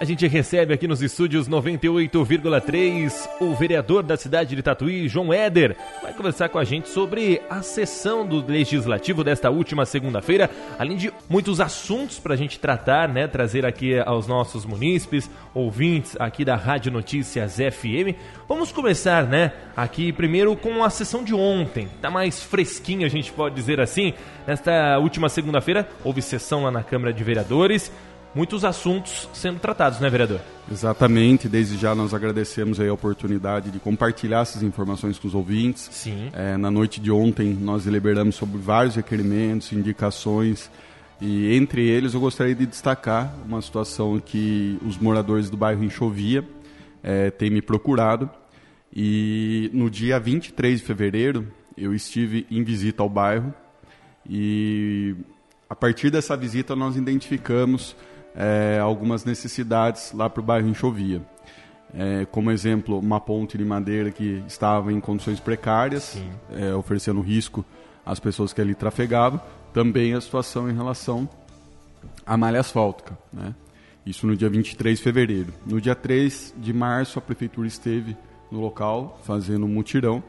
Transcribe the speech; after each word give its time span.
A 0.00 0.04
gente 0.04 0.24
recebe 0.28 0.72
aqui 0.72 0.86
nos 0.86 1.02
estúdios 1.02 1.48
98,3 1.48 3.28
o 3.40 3.52
vereador 3.56 4.04
da 4.04 4.16
cidade 4.16 4.54
de 4.54 4.62
Tatuí, 4.62 5.08
João 5.08 5.34
Éder, 5.34 5.76
vai 6.00 6.12
conversar 6.12 6.48
com 6.50 6.56
a 6.56 6.62
gente 6.62 6.88
sobre 6.88 7.42
a 7.50 7.62
sessão 7.62 8.24
do 8.24 8.46
Legislativo 8.46 9.24
desta 9.24 9.50
última 9.50 9.84
segunda-feira, 9.84 10.48
além 10.78 10.96
de 10.96 11.12
muitos 11.28 11.60
assuntos 11.60 12.20
para 12.20 12.34
a 12.34 12.36
gente 12.36 12.60
tratar, 12.60 13.08
né, 13.08 13.26
trazer 13.26 13.66
aqui 13.66 13.98
aos 13.98 14.28
nossos 14.28 14.64
munícipes, 14.64 15.28
ouvintes 15.52 16.14
aqui 16.20 16.44
da 16.44 16.54
Rádio 16.54 16.92
Notícias 16.92 17.56
FM. 17.56 18.14
Vamos 18.48 18.70
começar, 18.70 19.26
né, 19.26 19.50
aqui 19.76 20.12
primeiro 20.12 20.54
com 20.54 20.84
a 20.84 20.90
sessão 20.90 21.24
de 21.24 21.34
ontem, 21.34 21.88
tá 22.00 22.08
mais 22.08 22.40
fresquinho, 22.40 23.04
a 23.04 23.10
gente 23.10 23.32
pode 23.32 23.56
dizer 23.56 23.80
assim. 23.80 24.14
Nesta 24.46 24.96
última 25.00 25.28
segunda-feira 25.28 25.88
houve 26.04 26.22
sessão 26.22 26.62
lá 26.62 26.70
na 26.70 26.84
Câmara 26.84 27.12
de 27.12 27.24
Vereadores 27.24 27.90
muitos 28.38 28.64
assuntos 28.64 29.28
sendo 29.32 29.58
tratados, 29.58 29.98
né, 29.98 30.08
vereador? 30.08 30.40
Exatamente. 30.70 31.48
Desde 31.48 31.76
já 31.76 31.92
nós 31.92 32.14
agradecemos 32.14 32.78
a 32.78 32.92
oportunidade 32.92 33.68
de 33.68 33.80
compartilhar 33.80 34.42
essas 34.42 34.62
informações 34.62 35.18
com 35.18 35.26
os 35.26 35.34
ouvintes. 35.34 35.88
Sim. 35.90 36.30
É, 36.32 36.56
na 36.56 36.70
noite 36.70 37.00
de 37.00 37.10
ontem 37.10 37.52
nós 37.52 37.84
deliberamos 37.84 38.36
sobre 38.36 38.56
vários 38.56 38.94
requerimentos, 38.94 39.72
indicações 39.72 40.70
e 41.20 41.52
entre 41.56 41.84
eles 41.84 42.14
eu 42.14 42.20
gostaria 42.20 42.54
de 42.54 42.64
destacar 42.64 43.34
uma 43.44 43.60
situação 43.60 44.20
que 44.20 44.78
os 44.86 44.96
moradores 44.98 45.50
do 45.50 45.56
bairro 45.56 45.82
Enxovia 45.82 46.48
é, 47.02 47.32
têm 47.32 47.50
me 47.50 47.60
procurado 47.60 48.30
e 48.94 49.68
no 49.74 49.90
dia 49.90 50.20
23 50.20 50.78
de 50.78 50.86
fevereiro 50.86 51.44
eu 51.76 51.92
estive 51.92 52.46
em 52.52 52.62
visita 52.62 53.02
ao 53.02 53.08
bairro 53.08 53.52
e 54.30 55.16
a 55.68 55.74
partir 55.74 56.08
dessa 56.08 56.36
visita 56.36 56.76
nós 56.76 56.94
identificamos 56.94 57.96
é, 58.34 58.78
algumas 58.80 59.24
necessidades 59.24 60.12
lá 60.12 60.28
para 60.28 60.40
o 60.40 60.44
bairro 60.44 60.68
Enxovia. 60.68 61.22
É, 61.94 62.26
como 62.30 62.50
exemplo, 62.50 62.98
uma 62.98 63.20
ponte 63.20 63.56
de 63.56 63.64
madeira 63.64 64.10
que 64.10 64.42
estava 64.46 64.92
em 64.92 65.00
condições 65.00 65.40
precárias, 65.40 66.20
é, 66.54 66.74
oferecendo 66.74 67.20
risco 67.20 67.64
às 68.04 68.20
pessoas 68.20 68.52
que 68.52 68.60
ali 68.60 68.74
trafegavam. 68.74 69.40
Também 69.72 70.14
a 70.14 70.20
situação 70.20 70.70
em 70.70 70.74
relação 70.74 71.28
à 72.26 72.36
malha 72.36 72.60
asfáltica. 72.60 73.16
Né? 73.32 73.54
Isso 74.04 74.26
no 74.26 74.36
dia 74.36 74.48
23 74.48 74.98
de 74.98 75.02
fevereiro. 75.02 75.52
No 75.66 75.80
dia 75.80 75.94
3 75.94 76.54
de 76.56 76.72
março, 76.72 77.18
a 77.18 77.22
prefeitura 77.22 77.66
esteve 77.66 78.16
no 78.50 78.60
local 78.60 79.20
fazendo 79.24 79.66
um 79.66 79.68
mutirão. 79.68 80.22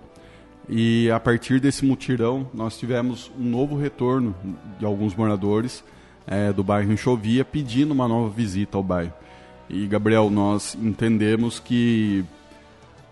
E 0.68 1.10
a 1.10 1.20
partir 1.20 1.60
desse 1.60 1.84
mutirão, 1.86 2.48
nós 2.54 2.78
tivemos 2.78 3.32
um 3.38 3.44
novo 3.44 3.76
retorno 3.76 4.36
de 4.78 4.86
alguns 4.86 5.16
moradores 5.16 5.84
é, 6.30 6.54
do 6.54 6.64
bairro 6.64 6.94
Enxovia 6.94 7.44
pedindo 7.44 7.92
uma 7.92 8.08
nova 8.08 8.30
visita 8.30 8.78
ao 8.78 8.84
bairro. 8.84 9.14
E, 9.68 9.88
Gabriel, 9.88 10.30
nós 10.30 10.78
entendemos 10.80 11.60
que 11.60 12.24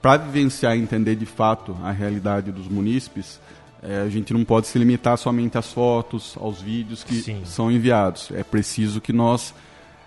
para 0.01 0.17
vivenciar 0.17 0.77
e 0.77 0.81
entender 0.81 1.15
de 1.15 1.25
fato 1.25 1.75
a 1.83 1.91
realidade 1.91 2.51
dos 2.51 2.67
munícipes, 2.67 3.39
é, 3.81 4.01
a 4.01 4.09
gente 4.09 4.33
não 4.33 4.45
pode 4.45 4.67
se 4.67 4.77
limitar 4.77 5.17
somente 5.17 5.57
às 5.57 5.73
fotos, 5.73 6.35
aos 6.39 6.61
vídeos 6.61 7.03
que 7.03 7.15
Sim. 7.15 7.41
são 7.43 7.71
enviados. 7.71 8.29
É 8.31 8.43
preciso 8.43 9.01
que 9.01 9.11
nós 9.11 9.53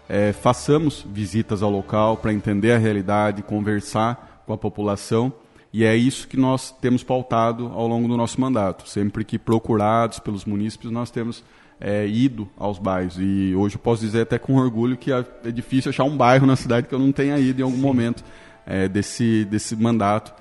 é, 0.09 0.33
façamos 0.33 1.05
visitas 1.09 1.63
ao 1.63 1.71
local 1.71 2.17
para 2.17 2.33
entender 2.33 2.73
a 2.73 2.79
realidade, 2.79 3.43
conversar 3.43 4.43
com 4.47 4.53
a 4.53 4.59
população. 4.59 5.33
E 5.73 5.85
é 5.85 5.95
isso 5.95 6.27
que 6.27 6.37
nós 6.37 6.73
temos 6.81 7.05
pautado 7.05 7.67
ao 7.75 7.87
longo 7.87 8.09
do 8.09 8.17
nosso 8.17 8.41
mandato. 8.41 8.89
Sempre 8.89 9.25
que 9.25 9.39
procurados 9.39 10.19
pelos 10.19 10.45
munícipes, 10.45 10.91
nós 10.91 11.11
temos 11.11 11.45
é, 11.81 12.07
ido 12.07 12.49
aos 12.57 12.79
bairros. 12.79 13.17
E 13.19 13.55
hoje 13.57 13.77
eu 13.77 13.81
posso 13.81 14.03
dizer 14.03 14.23
até 14.23 14.39
com 14.39 14.57
orgulho 14.57 14.97
que 14.97 15.11
é, 15.11 15.25
difícil 15.53 15.89
achar 15.89 16.05
um 16.05 16.17
bairro 16.17 16.47
na 16.47 16.57
cidade 16.57 16.87
que 16.87 16.95
eu 16.95 16.99
não 16.99 17.11
tenha 17.11 17.39
ido 17.39 17.61
em 17.61 17.65
algum 17.65 17.77
Sim. 17.77 17.83
momento 17.83 18.23
é, 18.67 18.87
desse, 18.87 19.45
desse 19.47 19.75
mandato 19.75 20.35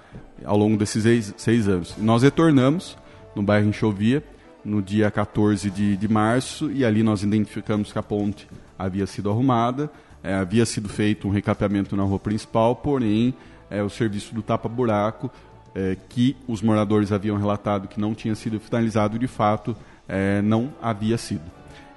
ao 0.43 0.57
longo 0.57 0.77
desses 0.77 1.01
seis, 1.03 1.33
seis 1.37 1.67
anos. 1.67 1.95
E 1.97 2.01
nós 2.01 2.23
retornamos 2.23 2.97
no 3.35 3.41
bairro 3.41 3.69
Enxovia 3.69 4.23
no 4.63 4.81
dia 4.81 5.09
14 5.09 5.69
de, 5.71 5.95
de 5.95 6.07
março 6.07 6.69
e 6.71 6.83
ali 6.83 7.01
nós 7.01 7.23
identificamos 7.23 7.91
que 7.91 7.97
a 7.97 8.03
ponte 8.03 8.47
havia 8.77 9.07
sido 9.07 9.29
arrumada, 9.29 9.89
é, 10.21 10.33
havia 10.33 10.65
sido 10.65 10.89
feito 10.89 11.27
um 11.27 11.31
recapeamento 11.31 11.95
na 11.95 12.03
rua 12.03 12.19
principal, 12.19 12.75
porém 12.75 13.33
é, 13.69 13.81
o 13.81 13.89
serviço 13.89 14.35
do 14.35 14.41
tapa-buraco, 14.41 15.31
é, 15.73 15.95
que 16.09 16.35
os 16.47 16.61
moradores 16.61 17.11
haviam 17.11 17.37
relatado 17.37 17.87
que 17.87 17.99
não 17.99 18.13
tinha 18.13 18.35
sido 18.35 18.59
finalizado, 18.59 19.17
de 19.17 19.27
fato 19.27 19.75
é, 20.09 20.41
não 20.41 20.73
havia 20.81 21.17
sido. 21.17 21.43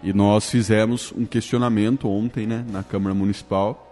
E 0.03 0.13
nós 0.13 0.51
fizemos 0.51 1.13
um 1.17 1.25
questionamento 1.25 2.09
ontem 2.09 2.47
né, 2.47 2.65
na 2.71 2.83
Câmara 2.83 3.15
Municipal. 3.15 3.89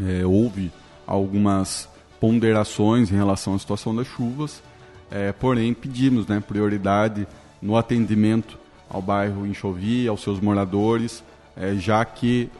É, 0.00 0.24
houve 0.26 0.70
algumas 1.06 1.88
ponderações 2.20 3.10
em 3.10 3.16
relação 3.16 3.54
à 3.54 3.58
situação 3.58 3.94
das 3.94 4.06
chuvas, 4.06 4.62
é, 5.10 5.32
porém 5.32 5.74
pedimos 5.74 6.26
né, 6.26 6.40
prioridade 6.40 7.26
no 7.60 7.76
atendimento 7.76 8.58
ao 8.88 9.00
bairro 9.00 9.46
Enxovi, 9.46 10.06
aos 10.06 10.22
seus 10.22 10.38
moradores, 10.38 11.24
é, 11.56 11.74
já 11.74 12.04
que 12.04 12.50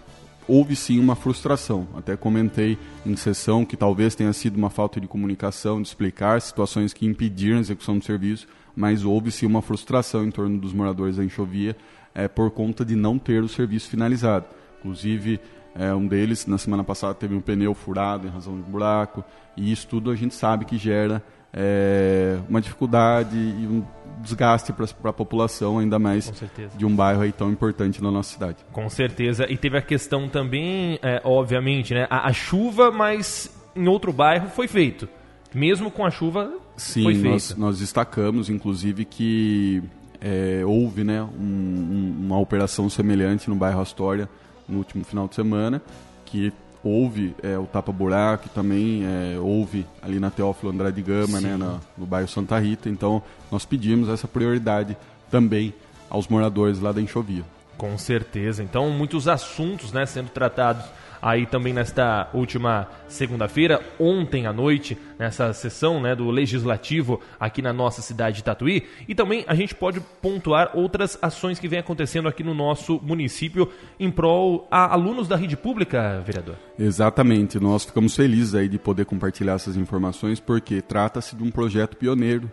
houve 0.47 0.75
sim 0.77 0.99
uma 0.99 1.15
frustração. 1.15 1.87
Até 1.95 2.17
comentei 2.17 2.79
em 3.05 3.17
sessão 3.17 3.65
que 3.65 3.77
talvez 3.77 4.15
tenha 4.15 4.33
sido 4.33 4.57
uma 4.57 4.71
falta 4.71 5.01
de 5.01 5.07
comunicação, 5.07 5.81
de 5.81 5.89
explicar 5.89 6.41
situações 6.41 6.93
que 6.93 7.07
impediram 7.07 7.59
a 7.59 7.61
execução 7.61 7.99
do 7.99 8.05
serviço, 8.05 8.47
mas 8.75 9.05
houve-se 9.05 9.47
uma 9.47 9.63
frustração 9.63 10.25
em 10.25 10.31
torno 10.31 10.59
dos 10.59 10.73
moradores 10.73 11.17
da 11.17 11.25
Enxovia 11.25 11.77
é, 12.15 12.29
por 12.29 12.51
conta 12.51 12.85
de 12.85 12.97
não 12.97 13.19
ter 13.19 13.43
o 13.43 13.49
serviço 13.49 13.89
finalizado. 13.89 14.47
Inclusive, 14.79 15.41
é, 15.75 15.95
um 15.95 16.07
deles, 16.07 16.47
na 16.47 16.59
semana 16.59 16.85
passada, 16.85 17.15
teve 17.15 17.35
um 17.35 17.41
pneu 17.41 17.75
furado 17.75 18.27
em 18.27 18.31
razão 18.31 18.57
de 18.57 18.63
buraco, 18.63 19.25
e 19.57 19.71
isso 19.73 19.87
tudo 19.87 20.11
a 20.11 20.17
gente 20.17 20.35
sabe 20.35 20.65
que 20.65 20.77
gera 20.77 21.23
é, 21.53 22.39
uma 22.49 22.61
dificuldade 22.61 23.37
e 23.37 23.67
um 23.67 23.85
desgaste 24.23 24.73
para 24.73 25.11
a 25.11 25.13
população, 25.13 25.79
ainda 25.79 25.99
mais 25.99 26.33
de 26.77 26.87
um 26.87 26.95
bairro 26.95 27.23
aí 27.23 27.33
tão 27.33 27.51
importante 27.51 28.03
na 28.03 28.11
nossa 28.11 28.33
cidade. 28.33 28.59
Com 28.73 28.89
certeza. 28.89 29.51
E 29.51 29.57
teve 29.57 29.77
a 29.77 29.83
questão 29.83 30.29
também, 30.29 30.99
é, 31.03 31.21
obviamente, 31.25 31.93
né, 31.93 32.07
a, 32.09 32.29
a 32.29 32.33
chuva, 32.33 32.91
mas 32.91 33.51
em 33.75 33.89
outro 33.89 34.13
bairro 34.13 34.49
foi 34.49 34.69
feito. 34.69 35.09
Mesmo 35.53 35.91
com 35.91 36.07
a 36.07 36.11
chuva, 36.11 36.53
Sim, 36.77 37.03
foi 37.03 37.15
nós, 37.15 37.57
nós 37.57 37.79
destacamos, 37.79 38.49
inclusive, 38.49 39.05
que 39.05 39.83
é, 40.21 40.63
houve 40.65 41.05
né, 41.05 41.23
um, 41.23 42.17
uma 42.21 42.39
operação 42.39 42.89
semelhante 42.89 43.51
no 43.51 43.57
bairro 43.57 43.81
Astória 43.81 44.29
no 44.69 44.79
último 44.79 45.05
final 45.05 45.29
de 45.29 45.35
semana, 45.35 45.83
que 46.25 46.53
houve 46.85 47.35
é, 47.43 47.57
o 47.57 47.65
tapa-buraco, 47.65 48.49
também 48.49 49.05
é, 49.05 49.39
houve 49.39 49.87
ali 50.03 50.19
na 50.19 50.31
Teófilo 50.31 50.73
Andrade 50.73 51.01
Gama, 51.03 51.41
né, 51.41 51.57
na, 51.57 51.79
no 51.97 52.07
bairro 52.07 52.29
Santa 52.29 52.59
Rita. 52.59 52.89
Então, 52.89 53.23
nós 53.51 53.65
pedimos 53.65 54.09
essa 54.09 54.27
prioridade 54.27 54.97
também 55.31 55.73
aos 56.11 56.29
moradores 56.29 56.81
lá 56.81 56.93
da 56.93 57.01
Enxovia. 57.01 57.45
Com 57.79 57.97
certeza. 57.97 58.63
Então, 58.63 58.91
muitos 58.91 59.29
assuntos 59.29 59.93
né, 59.93 60.05
sendo 60.07 60.29
tratados 60.31 60.85
aí 61.23 61.47
também 61.47 61.73
nesta 61.73 62.29
última 62.35 62.89
segunda-feira, 63.07 63.81
ontem 64.01 64.45
à 64.45 64.53
noite, 64.53 64.99
nessa 65.17 65.53
sessão 65.53 66.01
né, 66.01 66.17
do 66.17 66.29
Legislativo 66.31 67.21
aqui 67.39 67.63
na 67.63 67.73
nossa 67.73 68.03
cidade 68.03 68.39
de 68.39 68.45
Tatuí. 68.45 68.83
E 69.07 69.15
também 69.15 69.45
a 69.47 69.55
gente 69.55 69.73
pode 69.73 70.01
pontuar 70.21 70.73
outras 70.75 71.17
ações 71.23 71.61
que 71.61 71.69
vem 71.69 71.79
acontecendo 71.79 72.27
aqui 72.27 72.43
no 72.43 72.53
nosso 72.53 73.01
município 73.05 73.71
em 74.01 74.11
prol 74.11 74.67
a 74.69 74.93
alunos 74.93 75.29
da 75.29 75.37
rede 75.37 75.57
pública, 75.57 76.21
vereador. 76.27 76.57
Exatamente, 76.77 77.61
nós 77.61 77.85
ficamos 77.85 78.17
felizes 78.17 78.57
aí 78.57 78.69
de 78.69 78.79
poder 78.79 79.05
compartilhar 79.05 79.55
essas 79.55 79.77
informações 79.77 80.41
porque 80.41 80.83
trata-se 80.83 81.37
de 81.37 81.45
um 81.45 81.51
projeto 81.53 81.97
pioneiro 81.97 82.51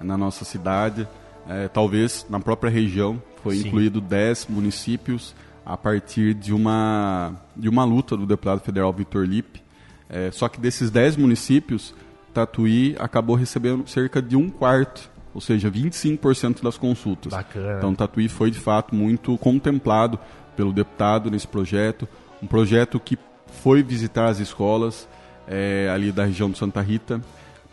na 0.00 0.16
nossa 0.16 0.44
cidade, 0.44 1.08
é, 1.48 1.66
talvez 1.66 2.24
na 2.30 2.38
própria 2.38 2.70
região, 2.70 3.20
foi 3.42 3.56
Sim. 3.56 3.68
incluído 3.68 4.00
10 4.00 4.46
municípios 4.48 5.34
a 5.64 5.76
partir 5.76 6.34
de 6.34 6.52
uma, 6.52 7.34
de 7.56 7.68
uma 7.68 7.84
luta 7.84 8.16
do 8.16 8.26
deputado 8.26 8.60
federal 8.60 8.92
Vitor 8.92 9.24
Lippe. 9.24 9.62
É, 10.08 10.30
só 10.30 10.48
que 10.48 10.60
desses 10.60 10.90
10 10.90 11.16
municípios, 11.16 11.94
Tatuí 12.34 12.96
acabou 12.98 13.36
recebendo 13.36 13.88
cerca 13.88 14.20
de 14.20 14.36
um 14.36 14.50
quarto, 14.50 15.10
ou 15.34 15.40
seja, 15.40 15.70
25% 15.70 16.62
das 16.62 16.76
consultas. 16.76 17.32
Bacana. 17.32 17.78
Então 17.78 17.94
Tatuí 17.94 18.28
foi 18.28 18.50
de 18.50 18.58
fato 18.58 18.94
muito 18.94 19.36
contemplado 19.38 20.18
pelo 20.56 20.72
deputado 20.72 21.30
nesse 21.30 21.46
projeto, 21.46 22.06
um 22.42 22.46
projeto 22.46 23.00
que 23.00 23.18
foi 23.62 23.82
visitar 23.82 24.26
as 24.26 24.38
escolas 24.38 25.08
é, 25.46 25.90
ali 25.92 26.12
da 26.12 26.24
região 26.24 26.50
de 26.50 26.58
Santa 26.58 26.80
Rita, 26.80 27.20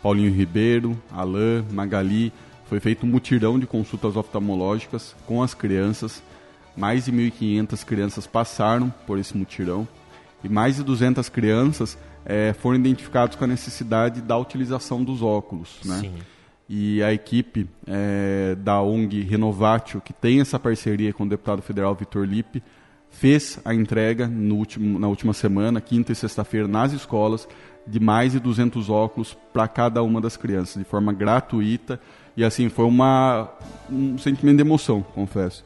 Paulinho 0.02 0.32
Ribeiro, 0.32 0.96
Alain, 1.10 1.64
Magali, 1.70 2.32
foi 2.66 2.80
feito 2.80 3.04
um 3.04 3.08
mutirão 3.08 3.58
de 3.58 3.66
consultas 3.66 4.16
oftalmológicas 4.16 5.14
com 5.26 5.42
as 5.42 5.52
crianças 5.54 6.22
mais 6.76 7.04
de 7.04 7.12
1.500 7.12 7.84
crianças 7.84 8.26
passaram 8.26 8.92
por 9.06 9.18
esse 9.18 9.36
mutirão 9.36 9.86
e 10.42 10.48
mais 10.48 10.76
de 10.76 10.82
200 10.82 11.28
crianças 11.28 11.98
é, 12.24 12.52
foram 12.52 12.76
identificadas 12.78 13.36
com 13.36 13.44
a 13.44 13.46
necessidade 13.46 14.20
da 14.20 14.36
utilização 14.36 15.02
dos 15.02 15.22
óculos. 15.22 15.78
Né? 15.84 16.00
Sim. 16.00 16.14
E 16.68 17.02
a 17.02 17.12
equipe 17.12 17.68
é, 17.86 18.54
da 18.56 18.80
ONG 18.80 19.22
Renovatio, 19.22 20.00
que 20.00 20.12
tem 20.12 20.40
essa 20.40 20.58
parceria 20.58 21.12
com 21.12 21.24
o 21.24 21.28
deputado 21.28 21.62
federal 21.62 21.94
Vitor 21.94 22.24
Lippe, 22.24 22.62
fez 23.10 23.58
a 23.64 23.74
entrega 23.74 24.28
no 24.28 24.54
último, 24.54 24.98
na 24.98 25.08
última 25.08 25.32
semana, 25.32 25.80
quinta 25.80 26.12
e 26.12 26.14
sexta-feira, 26.14 26.68
nas 26.68 26.92
escolas, 26.92 27.48
de 27.86 27.98
mais 27.98 28.32
de 28.32 28.38
200 28.38 28.88
óculos 28.88 29.36
para 29.52 29.66
cada 29.66 30.02
uma 30.02 30.20
das 30.20 30.36
crianças, 30.36 30.80
de 30.80 30.88
forma 30.88 31.12
gratuita. 31.12 32.00
E 32.36 32.44
assim, 32.44 32.68
foi 32.68 32.84
uma, 32.84 33.50
um 33.90 34.16
sentimento 34.16 34.56
de 34.56 34.62
emoção, 34.62 35.02
confesso. 35.02 35.64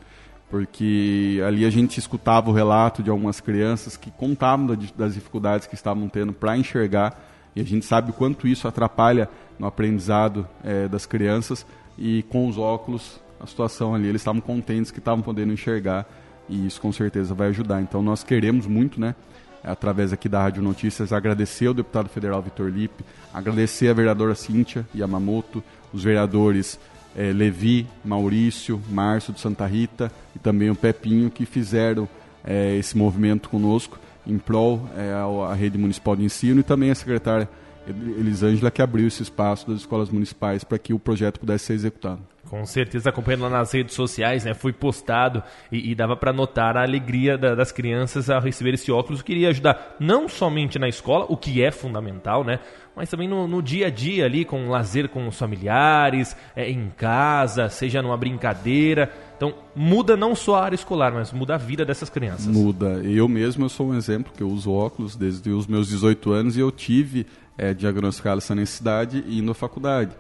Porque 0.55 1.43
ali 1.45 1.65
a 1.65 1.71
gente 1.71 1.99
escutava 1.99 2.49
o 2.49 2.53
relato 2.53 3.03
de 3.03 3.11
algumas 3.11 3.41
crianças 3.41 3.97
que 3.97 4.09
contavam 4.09 4.69
das 4.97 5.15
dificuldades 5.15 5.67
que 5.67 5.75
estavam 5.75 6.09
tendo 6.09 6.33
para 6.33 6.57
enxergar. 6.57 7.21
E 7.57 7.61
a 7.61 7.65
gente 7.65 7.85
sabe 7.85 8.11
o 8.11 8.13
quanto 8.13 8.47
isso 8.47 8.69
atrapalha 8.69 9.29
no 9.59 9.67
aprendizado 9.67 10.47
é, 10.63 10.87
das 10.87 11.07
crianças. 11.07 11.67
E 11.99 12.23
com 12.29 12.47
os 12.47 12.57
óculos, 12.57 13.21
a 13.41 13.49
situação 13.49 13.97
ali, 13.97 14.07
eles 14.07 14.21
estavam 14.21 14.41
contentes 14.41 14.93
que 14.93 15.01
estavam 15.01 15.25
podendo 15.25 15.53
enxergar. 15.53 16.07
E 16.49 16.69
isso 16.69 16.81
com 16.81 16.93
certeza 16.93 17.35
vai 17.35 17.49
ajudar. 17.49 17.83
Então 17.83 18.01
nós 18.01 18.23
queremos 18.23 18.65
muito, 18.65 19.01
né? 19.01 19.17
através 19.65 20.13
aqui 20.13 20.29
da 20.29 20.41
Rádio 20.41 20.63
Notícias, 20.63 21.13
agradecer 21.13 21.67
ao 21.67 21.75
deputado 21.75 22.09
federal 22.09 22.41
Vitor 22.43 22.69
Lipe, 22.69 23.03
agradecer 23.33 23.89
a 23.89 23.95
vereadora 23.95 24.35
Cíntia 24.35 24.87
Yamamoto, 24.95 25.65
os 25.93 26.05
vereadores 26.05 26.79
eh, 27.17 27.33
Levi, 27.33 27.87
Maurício, 28.05 28.81
Márcio 28.91 29.33
de 29.33 29.41
Santa 29.41 29.67
Rita 29.67 30.11
e 30.35 30.39
também 30.39 30.71
o 30.71 30.75
Pepinho 30.75 31.31
que 31.31 31.47
fizeram 31.47 32.09
eh, 32.45 32.77
esse 32.77 32.97
movimento 32.97 33.49
conosco 33.49 33.99
em 34.27 34.39
prol 34.39 34.89
eh, 34.97 35.13
à 35.49 35.55
rede 35.55 35.79
municipal 35.79 36.17
de 36.17 36.25
ensino 36.25 36.61
e 36.61 36.63
também 36.63 36.91
a 36.91 36.95
secretária 36.95 37.49
Elisângela 37.87 38.71
que 38.71 38.81
abriu 38.81 39.07
esse 39.07 39.23
espaço 39.23 39.69
das 39.69 39.81
escolas 39.81 40.09
municipais 40.09 40.65
para 40.65 40.79
que 40.79 40.95
o 40.95 40.99
projeto 40.99 41.39
pudesse 41.39 41.67
ser 41.67 41.75
executado. 41.75 42.21
Com 42.49 42.65
certeza, 42.67 43.09
acompanhando 43.09 43.43
lá 43.43 43.51
nas 43.51 43.73
redes 43.73 43.95
sociais, 43.95 44.45
né? 44.45 44.55
Foi 44.55 44.73
postado 44.73 45.43
e, 45.73 45.91
e 45.91 45.95
dava 45.95 46.17
para 46.17 46.33
notar 46.33 46.77
a 46.77 46.83
alegria 46.83 47.39
da, 47.39 47.55
das 47.55 47.73
crianças 47.73 48.29
ao 48.29 48.41
receber 48.41 48.75
esse 48.75 48.93
óculos. 48.93 49.21
Eu 49.21 49.25
queria 49.25 49.49
ajudar 49.49 49.97
não 49.99 50.29
somente 50.29 50.79
na 50.79 50.89
escola, 50.89 51.27
o 51.29 51.37
que 51.37 51.63
é 51.63 51.71
fundamental, 51.71 52.45
né? 52.45 52.61
Mas 52.95 53.11
também 53.11 53.27
no, 53.27 53.49
no 53.49 53.61
dia 53.61 53.89
a 53.89 53.91
dia 53.91 54.25
ali, 54.25 54.45
com 54.45 54.69
lazer 54.69 55.09
com 55.09 55.27
os 55.27 55.37
familiares, 55.37 56.37
é, 56.55 56.71
em 56.71 56.91
casa, 56.97 57.69
seja 57.69 58.01
numa 58.01 58.17
brincadeira. 58.17 59.11
Então, 59.37 59.55
muda 59.75 60.17
não 60.17 60.35
só 60.35 60.57
a 60.57 60.65
área 60.65 60.77
escolar, 60.77 61.13
mas 61.13 61.33
muda 61.33 61.55
a 61.55 61.59
vida 61.59 61.85
dessas 61.85 62.09
crianças. 62.09 62.47
Muda. 62.47 63.01
Eu 63.03 63.29
mesmo 63.29 63.65
eu 63.65 63.69
sou 63.69 63.89
um 63.89 63.97
exemplo, 63.97 64.33
que 64.35 64.43
eu 64.43 64.49
uso 64.49 64.73
óculos 64.73 65.17
desde 65.17 65.51
os 65.51 65.67
meus 65.67 65.89
18 65.89 66.33
anos 66.33 66.57
e 66.57 66.61
eu 66.61 66.71
tive 66.71 67.27
é, 67.59 67.75
diagnosticado 67.75 68.39
essa 68.39 68.55
necessidade 68.55 69.25
indo 69.29 69.51
à 69.51 69.55
faculdade. 69.55 70.13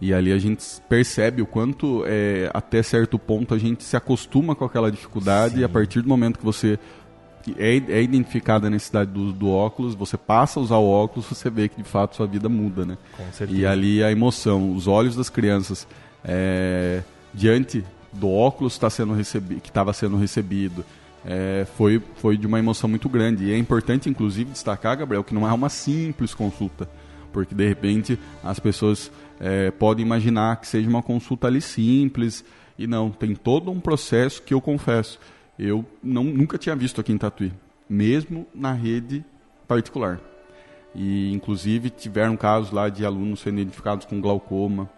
E 0.00 0.14
ali 0.14 0.32
a 0.32 0.38
gente 0.38 0.64
percebe 0.88 1.42
o 1.42 1.46
quanto, 1.46 2.04
é, 2.06 2.50
até 2.54 2.82
certo 2.82 3.18
ponto, 3.18 3.54
a 3.54 3.58
gente 3.58 3.84
se 3.84 3.96
acostuma 3.96 4.54
com 4.54 4.64
aquela 4.64 4.90
dificuldade 4.90 5.54
Sim. 5.54 5.60
e 5.60 5.64
a 5.64 5.68
partir 5.68 6.00
do 6.00 6.08
momento 6.08 6.38
que 6.38 6.44
você 6.44 6.78
é, 7.58 7.76
é 7.76 8.02
identificada 8.02 8.66
a 8.66 8.70
necessidade 8.70 9.10
do, 9.10 9.32
do, 9.32 9.50
óculos, 9.50 9.94
você 9.94 10.16
passa 10.16 10.58
a 10.58 10.62
usar 10.62 10.76
o 10.76 10.88
óculos, 10.88 11.26
você 11.26 11.50
vê 11.50 11.68
que 11.68 11.82
de 11.82 11.88
fato 11.88 12.16
sua 12.16 12.26
vida 12.26 12.48
muda, 12.48 12.84
né? 12.84 12.98
Com 13.16 13.30
certeza. 13.32 13.60
E 13.60 13.66
ali 13.66 14.02
a 14.02 14.10
emoção, 14.10 14.74
os 14.74 14.86
olhos 14.86 15.16
das 15.16 15.28
crianças 15.28 15.86
é, 16.24 17.02
diante 17.32 17.84
do 18.12 18.30
óculos 18.30 18.76
tá 18.78 18.90
sendo 18.90 19.12
recebido, 19.14 19.60
que 19.60 19.68
estava 19.68 19.92
sendo 19.92 20.16
recebido, 20.16 20.84
é, 21.24 21.66
foi, 21.76 22.02
foi 22.16 22.36
de 22.36 22.46
uma 22.46 22.58
emoção 22.58 22.88
muito 22.88 23.08
grande. 23.08 23.44
E 23.44 23.52
é 23.52 23.58
importante, 23.58 24.08
inclusive, 24.08 24.50
destacar, 24.50 24.96
Gabriel, 24.96 25.24
que 25.24 25.34
não 25.34 25.48
é 25.48 25.52
uma 25.52 25.68
simples 25.68 26.34
consulta, 26.34 26.88
porque 27.32 27.54
de 27.54 27.66
repente 27.66 28.18
as 28.42 28.58
pessoas 28.58 29.10
é, 29.40 29.70
podem 29.70 30.04
imaginar 30.04 30.60
que 30.60 30.68
seja 30.68 30.88
uma 30.88 31.02
consulta 31.02 31.46
ali 31.46 31.62
simples, 31.62 32.44
e 32.78 32.86
não, 32.86 33.10
tem 33.10 33.34
todo 33.34 33.70
um 33.70 33.80
processo 33.80 34.42
que 34.42 34.54
eu 34.54 34.60
confesso, 34.60 35.18
eu 35.58 35.84
não, 36.02 36.24
nunca 36.24 36.58
tinha 36.58 36.76
visto 36.76 37.00
aqui 37.00 37.12
em 37.12 37.18
Tatuí, 37.18 37.52
mesmo 37.88 38.46
na 38.54 38.72
rede 38.72 39.24
particular. 39.66 40.20
E 40.94 41.32
inclusive 41.32 41.90
tiveram 41.90 42.36
casos 42.36 42.70
lá 42.70 42.88
de 42.88 43.04
alunos 43.04 43.40
sendo 43.40 43.60
identificados 43.60 44.06
com 44.06 44.20
glaucoma. 44.20 44.88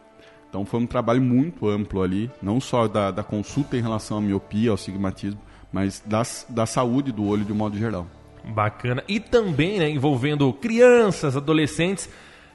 Então 0.49 0.65
foi 0.65 0.81
um 0.81 0.87
trabalho 0.87 1.21
muito 1.21 1.69
amplo 1.69 2.03
ali, 2.03 2.31
não 2.41 2.61
só 2.61 2.87
da, 2.87 3.11
da 3.11 3.23
consulta 3.23 3.77
em 3.77 3.81
relação 3.81 4.19
à 4.19 4.21
miopia, 4.21 4.71
ao 4.71 4.75
astigmatismo, 4.75 5.41
mas 5.73 6.03
da, 6.05 6.23
da 6.49 6.67
saúde 6.67 7.11
do 7.11 7.25
olho 7.27 7.45
de 7.45 7.53
um 7.53 7.57
modo 7.57 7.77
geral. 7.77 8.07
Bacana. 8.45 9.03
E 9.09 9.21
também 9.21 9.79
né, 9.79 9.89
envolvendo 9.89 10.53
crianças, 10.53 11.37
adolescentes, 11.37 12.09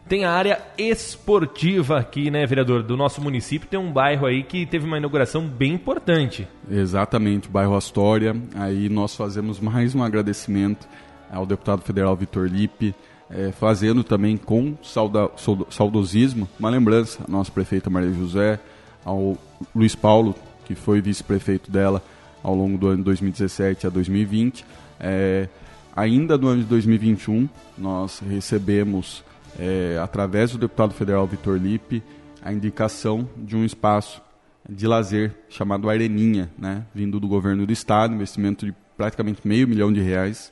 tem 0.07 0.25
a 0.25 0.31
área 0.31 0.61
esportiva 0.77 1.97
aqui, 1.99 2.31
né, 2.31 2.45
vereador? 2.45 2.81
Do 2.81 2.95
nosso 2.95 3.21
município 3.21 3.67
tem 3.67 3.79
um 3.79 3.91
bairro 3.91 4.25
aí 4.25 4.43
que 4.43 4.65
teve 4.65 4.85
uma 4.85 4.97
inauguração 4.97 5.45
bem 5.45 5.73
importante. 5.73 6.47
Exatamente, 6.69 7.47
o 7.47 7.51
bairro 7.51 7.75
Astória. 7.75 8.35
Aí 8.55 8.89
nós 8.89 9.15
fazemos 9.15 9.59
mais 9.59 9.93
um 9.93 10.01
agradecimento 10.01 10.87
ao 11.31 11.45
deputado 11.45 11.81
federal 11.81 12.15
Vitor 12.15 12.47
Lipe, 12.47 12.95
é, 13.29 13.51
fazendo 13.51 14.03
também 14.03 14.37
com 14.37 14.75
sauda, 14.81 15.29
saudosismo 15.69 16.47
uma 16.57 16.69
lembrança 16.69 17.23
à 17.27 17.29
nossa 17.29 17.51
prefeita 17.51 17.89
Maria 17.89 18.13
José, 18.13 18.59
ao 19.03 19.37
Luiz 19.75 19.95
Paulo, 19.95 20.33
que 20.65 20.73
foi 20.73 21.01
vice-prefeito 21.01 21.69
dela 21.69 22.01
ao 22.41 22.55
longo 22.55 22.77
do 22.77 22.87
ano 22.87 22.97
de 22.97 23.03
2017 23.03 23.87
a 23.87 23.89
2020. 23.89 24.65
É, 24.99 25.49
ainda 25.93 26.37
no 26.37 26.47
ano 26.47 26.61
de 26.61 26.67
2021, 26.69 27.49
nós 27.77 28.19
recebemos 28.19 29.26
é, 29.59 29.99
através 30.01 30.51
do 30.51 30.57
deputado 30.57 30.93
federal 30.93 31.25
Vitor 31.27 31.57
Lipe, 31.57 32.03
a 32.41 32.53
indicação 32.53 33.27
de 33.35 33.55
um 33.55 33.65
espaço 33.65 34.21
de 34.69 34.85
lazer 34.85 35.33
chamado 35.49 35.89
Areninha, 35.89 36.49
né, 36.57 36.83
vindo 36.93 37.19
do 37.19 37.27
governo 37.27 37.65
do 37.65 37.73
estado, 37.73 38.13
investimento 38.13 38.65
de 38.65 38.75
praticamente 38.95 39.47
meio 39.47 39.67
milhão 39.67 39.91
de 39.91 40.01
reais, 40.01 40.51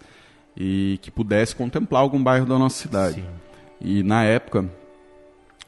e 0.55 0.99
que 1.01 1.11
pudesse 1.11 1.55
contemplar 1.55 2.01
algum 2.01 2.21
bairro 2.21 2.45
da 2.45 2.57
nossa 2.57 2.81
cidade. 2.81 3.21
Sim. 3.21 3.27
E 3.81 4.03
na 4.03 4.23
época, 4.23 4.69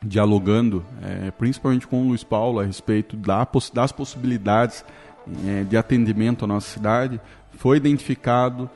dialogando, 0.01 0.85
é, 1.01 1.31
principalmente 1.31 1.85
com 1.85 2.03
o 2.03 2.07
Luiz 2.07 2.23
Paulo, 2.23 2.59
a 2.59 2.63
respeito 2.63 3.17
da, 3.17 3.45
das 3.73 3.91
possibilidades 3.91 4.85
é, 5.45 5.63
de 5.63 5.75
atendimento 5.75 6.45
à 6.45 6.47
nossa 6.47 6.69
cidade, 6.69 7.19
foi 7.51 7.77
identificado 7.77 8.69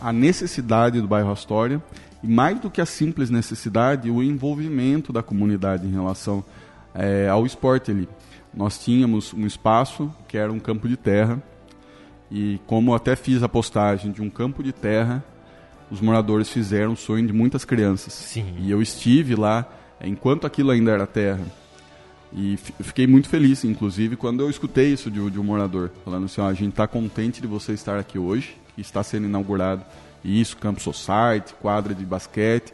a 0.00 0.12
necessidade 0.12 1.00
do 1.00 1.08
bairro 1.08 1.32
Astória 1.32 1.82
e 2.26 2.28
mais 2.28 2.58
do 2.58 2.68
que 2.68 2.80
a 2.80 2.86
simples 2.86 3.30
necessidade, 3.30 4.10
o 4.10 4.20
envolvimento 4.20 5.12
da 5.12 5.22
comunidade 5.22 5.86
em 5.86 5.92
relação 5.92 6.44
é, 6.92 7.28
ao 7.28 7.46
esporte 7.46 7.92
ali. 7.92 8.08
Nós 8.52 8.78
tínhamos 8.78 9.32
um 9.32 9.46
espaço 9.46 10.12
que 10.26 10.36
era 10.36 10.52
um 10.52 10.58
campo 10.58 10.88
de 10.88 10.96
terra 10.96 11.40
e 12.28 12.58
como 12.66 12.94
até 12.94 13.14
fiz 13.14 13.44
a 13.44 13.48
postagem 13.48 14.10
de 14.10 14.20
um 14.20 14.28
campo 14.28 14.60
de 14.60 14.72
terra, 14.72 15.24
os 15.88 16.00
moradores 16.00 16.48
fizeram 16.48 16.94
o 16.94 16.96
sonho 16.96 17.24
de 17.24 17.32
muitas 17.32 17.64
crianças. 17.64 18.12
Sim. 18.12 18.56
E 18.58 18.72
eu 18.72 18.82
estive 18.82 19.36
lá 19.36 19.64
enquanto 20.02 20.48
aquilo 20.48 20.72
ainda 20.72 20.90
era 20.90 21.06
terra. 21.06 21.44
E 22.32 22.56
fiquei 22.56 23.06
muito 23.06 23.28
feliz, 23.28 23.62
inclusive, 23.64 24.16
quando 24.16 24.40
eu 24.40 24.50
escutei 24.50 24.92
isso 24.92 25.12
de, 25.12 25.30
de 25.30 25.38
um 25.38 25.44
morador, 25.44 25.92
falando 26.04 26.24
assim, 26.24 26.40
ó, 26.40 26.48
a 26.48 26.54
gente 26.54 26.70
está 26.70 26.88
contente 26.88 27.40
de 27.40 27.46
você 27.46 27.72
estar 27.72 28.00
aqui 28.00 28.18
hoje, 28.18 28.56
que 28.74 28.80
está 28.80 29.00
sendo 29.04 29.26
inaugurado 29.26 29.84
isso, 30.26 30.56
campo 30.56 30.80
society, 30.80 31.54
quadra 31.60 31.94
de 31.94 32.04
basquete, 32.04 32.72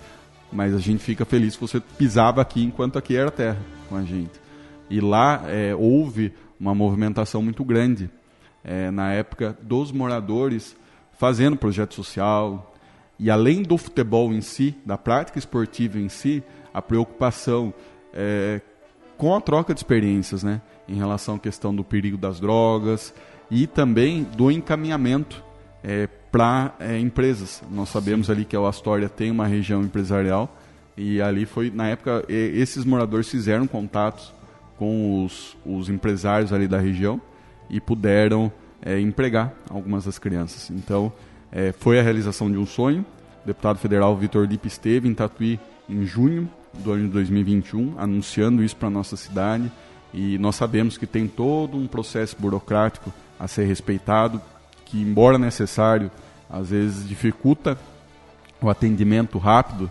mas 0.53 0.75
a 0.75 0.79
gente 0.79 1.03
fica 1.03 1.25
feliz 1.25 1.55
que 1.55 1.61
você 1.61 1.81
pisava 1.81 2.41
aqui 2.41 2.63
enquanto 2.63 2.99
aqui 2.99 3.17
era 3.17 3.31
terra 3.31 3.59
com 3.89 3.97
a 3.97 4.03
gente. 4.03 4.41
E 4.89 5.01
lá 5.01 5.43
é, 5.47 5.75
houve 5.75 6.33
uma 6.59 6.75
movimentação 6.75 7.43
muito 7.43 7.65
grande 7.65 8.11
é, 8.65 8.91
na 8.91 9.13
época 9.13 9.57
dos 9.63 9.91
moradores 9.93 10.77
fazendo 11.19 11.57
projeto 11.57 11.95
social 11.95 12.75
e 13.19 13.31
além 13.31 13.63
do 13.63 13.79
futebol 13.79 14.33
em 14.33 14.41
si, 14.41 14.75
da 14.85 14.99
prática 14.99 15.39
esportiva 15.39 15.99
em 15.99 16.09
si, 16.09 16.43
a 16.75 16.83
preocupação 16.83 17.73
é, 18.13 18.61
com 19.17 19.35
a 19.35 19.41
troca 19.41 19.73
de 19.73 19.79
experiências, 19.81 20.43
né, 20.43 20.61
em 20.89 20.97
relação 20.97 21.37
à 21.37 21.39
questão 21.39 21.75
do 21.75 21.85
perigo 21.85 22.17
das 22.17 22.41
drogas 22.41 23.15
e 23.51 23.67
também 23.67 24.25
do 24.25 24.51
encaminhamento 24.51 25.43
é, 25.85 26.09
para 26.33 26.75
é, 26.81 26.99
empresas. 26.99 27.62
Nós 27.71 27.91
sabemos 27.91 28.31
ali 28.31 28.47
que 28.47 28.57
a 28.57 28.67
Astoria 28.67 29.09
tem 29.09 29.31
uma 29.31 29.47
região 29.47 29.83
empresarial 29.83 30.57
e 30.97 31.21
ali 31.21 31.45
foi, 31.45 31.71
na 31.71 31.89
época, 31.89 32.25
esses 32.29 32.85
moradores 32.85 33.29
fizeram 33.29 33.67
contatos 33.67 34.33
com 34.79 35.25
os, 35.25 35.57
os 35.65 35.89
empresários 35.91 36.53
ali 36.53 36.67
da 36.67 36.79
região 36.79 37.21
e 37.71 37.81
puderam 37.81 38.51
é, 38.81 38.99
empregar 38.99 39.53
algumas 39.71 40.07
das 40.07 40.19
crianças. 40.19 40.71
Então, 40.71 41.12
é, 41.51 41.73
foi 41.73 42.01
a 42.01 42.03
realização 42.03 42.51
de 42.51 42.57
um 42.57 42.67
sonho. 42.67 43.05
O 43.45 43.47
deputado 43.47 43.79
federal 43.79 44.17
Vitor 44.17 44.47
Lipe 44.47 44.69
esteve 44.69 45.09
em 45.09 45.15
Tatuí 45.15 45.61
em 45.89 46.05
junho 46.05 46.49
do 46.79 46.93
ano 46.93 47.05
de 47.05 47.11
2021, 47.11 47.95
anunciando 47.99 48.62
isso 48.62 48.77
para 48.77 48.89
a 48.89 48.91
nossa 48.91 49.17
cidade. 49.17 49.71
E 50.15 50.39
nós 50.39 50.57
sabemos 50.57 50.97
que 50.97 51.07
tem 51.07 51.29
todo 51.29 51.77
um 51.77 51.87
processo 51.87 52.37
burocrático 52.39 53.12
a 53.39 53.47
ser 53.47 53.65
respeitado 53.65 54.41
que, 54.93 55.01
embora 55.01 55.39
necessário, 55.39 56.11
às 56.51 56.69
vezes 56.69 57.09
dificulta 57.09 57.79
o 58.61 58.69
atendimento 58.69 59.39
rápido 59.39 59.91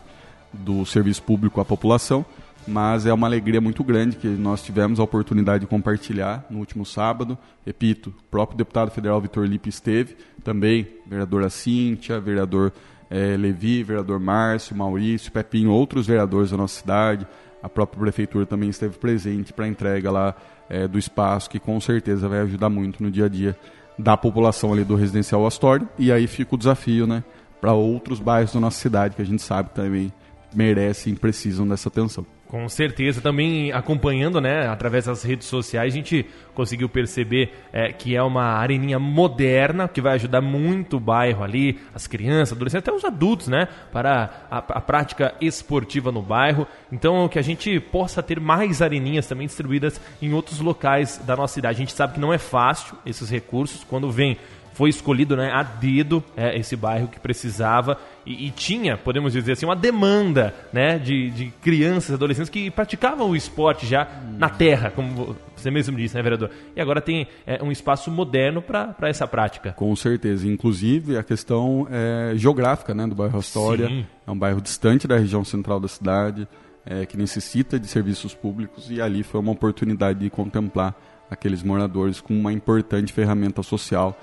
do 0.53 0.86
serviço 0.86 1.24
público 1.24 1.60
à 1.60 1.65
população, 1.65 2.24
mas 2.67 3.08
é 3.08 3.12
uma 3.12 3.25
alegria 3.25 3.60
muito 3.60 3.84
grande 3.84 4.15
que 4.15 4.27
nós 4.27 4.62
tivemos 4.62 5.00
a 5.00 5.03
oportunidade 5.03 5.62
de 5.62 5.67
compartilhar 5.67 6.46
no 6.51 6.60
último 6.60 6.86
sábado. 6.86 7.36
Repito, 7.65 8.12
o 8.12 8.24
próprio 8.29 8.60
deputado 8.60 8.91
federal 8.91 9.20
Vitor 9.20 9.48
Lipe 9.48 9.70
esteve, 9.70 10.15
também 10.43 10.88
vereadora 11.08 11.50
Cíntia, 11.50 12.20
vereador 12.20 12.72
eh, 13.10 13.36
Levi, 13.36 13.81
vereador 13.81 14.20
Márcio, 14.20 14.75
Maurício, 14.75 15.31
Pepinho, 15.31 15.72
outros 15.72 16.05
vereadores 16.05 16.51
da 16.51 16.58
nossa 16.58 16.79
cidade. 16.79 17.25
A 17.63 17.67
própria 17.67 18.00
prefeitura 18.00 18.46
também 18.46 18.70
esteve 18.70 19.00
presente 19.00 19.51
para 19.51 19.65
a 19.65 19.67
entrega 19.67 20.12
lá 20.12 20.36
eh, 20.70 20.88
do 20.88 21.00
espaço, 21.00 21.50
que 21.50 21.60
com 21.60 21.81
certeza 21.81 22.29
vai 22.29 22.41
ajudar 22.41 22.70
muito 22.70 23.01
no 23.01 23.10
dia 23.10 23.25
a 23.25 23.29
dia 23.29 23.58
da 24.01 24.17
população 24.17 24.74
ali 24.74 24.84
do 24.84 24.96
residencial 24.96 25.46
Astório. 25.46 25.88
E 25.98 26.12
aí 26.12 26.27
fica 26.27 26.55
o 26.55 26.58
desafio, 26.58 27.05
né, 27.05 27.24
para 27.60 27.74
outros 27.74 28.20
bairros 28.20 28.53
da 28.53 28.60
nossa 28.60 28.79
cidade 28.79 29.15
que 29.15 29.22
a 29.22 29.25
gente 29.25 29.41
sabe 29.41 29.70
também 29.70 30.12
merecem 30.53 31.13
e 31.13 31.15
precisam 31.15 31.67
dessa 31.67 31.89
atenção. 31.89 32.25
Com 32.51 32.67
certeza, 32.67 33.22
também 33.22 33.72
acompanhando, 33.72 34.41
né, 34.41 34.67
através 34.67 35.05
das 35.05 35.24
redes 35.24 35.48
sociais, 35.48 35.93
a 35.93 35.96
gente 35.96 36.25
conseguiu 36.53 36.89
perceber 36.89 37.53
é, 37.72 37.93
que 37.93 38.13
é 38.13 38.22
uma 38.22 38.43
areninha 38.43 39.00
moderna 39.00 39.88
que 39.88 40.01
vai 40.01 40.15
ajudar 40.15 40.41
muito 40.41 40.98
o 40.98 41.00
bairro 41.00 41.46
ali, 41.46 41.79
as 41.96 42.08
crianças, 42.08 42.51
adolescentes, 42.51 42.89
até 42.89 42.93
os 42.93 43.05
adultos, 43.05 43.48
né, 43.48 43.70
para 43.93 44.48
a, 44.51 44.58
a 44.58 44.81
prática 44.81 45.34
esportiva 45.39 46.12
no 46.12 46.22
bairro. 46.22 46.67
Então, 46.91 47.29
que 47.29 47.39
a 47.39 47.41
gente 47.41 47.79
possa 47.79 48.22
ter 48.22 48.38
mais 48.38 48.81
areninhas 48.81 49.25
também 49.25 49.48
distribuídas 49.48 50.01
em 50.22 50.34
outros 50.34 50.60
locais 50.60 51.22
da 51.25 51.38
nossa 51.38 51.53
cidade. 51.53 51.77
A 51.77 51.79
gente 51.79 51.93
sabe 51.93 52.15
que 52.15 52.20
não 52.20 52.34
é 52.34 52.38
fácil 52.38 52.98
esses 53.05 53.29
recursos 53.29 53.86
quando 53.86 54.12
vem 54.12 54.38
foi 54.73 54.89
escolhido 54.89 55.35
né, 55.35 55.51
a 55.51 55.63
dedo 55.63 56.23
é, 56.35 56.57
esse 56.57 56.75
bairro 56.75 57.07
que 57.07 57.19
precisava 57.19 57.97
e, 58.25 58.47
e, 58.47 58.51
tinha, 58.51 58.97
podemos 58.97 59.33
dizer 59.33 59.53
assim, 59.53 59.65
uma 59.65 59.75
demanda 59.75 60.53
né, 60.71 60.99
de, 60.99 61.31
de 61.31 61.53
crianças, 61.61 62.13
adolescentes 62.13 62.49
que 62.49 62.69
praticavam 62.69 63.29
o 63.29 63.35
esporte 63.35 63.85
já 63.85 64.07
na 64.37 64.49
terra, 64.49 64.91
como 64.91 65.35
você 65.55 65.71
mesmo 65.71 65.97
disse, 65.97 66.15
né, 66.15 66.21
vereador? 66.21 66.51
E 66.75 66.81
agora 66.81 67.01
tem 67.01 67.27
é, 67.45 67.63
um 67.63 67.71
espaço 67.71 68.11
moderno 68.11 68.61
para 68.61 68.95
essa 69.03 69.27
prática. 69.27 69.73
Com 69.73 69.95
certeza. 69.95 70.47
Inclusive, 70.47 71.17
a 71.17 71.23
questão 71.23 71.87
é, 71.89 72.33
geográfica 72.35 72.93
né, 72.93 73.07
do 73.07 73.15
bairro 73.15 73.39
Astoria. 73.39 73.87
Sim. 73.87 74.05
É 74.25 74.31
um 74.31 74.37
bairro 74.37 74.61
distante 74.61 75.07
da 75.07 75.17
região 75.17 75.43
central 75.43 75.79
da 75.79 75.87
cidade, 75.87 76.47
é, 76.85 77.05
que 77.05 77.17
necessita 77.17 77.79
de 77.79 77.87
serviços 77.87 78.33
públicos 78.33 78.89
e 78.89 79.01
ali 79.01 79.23
foi 79.23 79.39
uma 79.39 79.51
oportunidade 79.51 80.19
de 80.19 80.29
contemplar 80.29 80.95
aqueles 81.29 81.63
moradores 81.63 82.19
com 82.19 82.33
uma 82.33 82.51
importante 82.51 83.13
ferramenta 83.13 83.63
social 83.63 84.19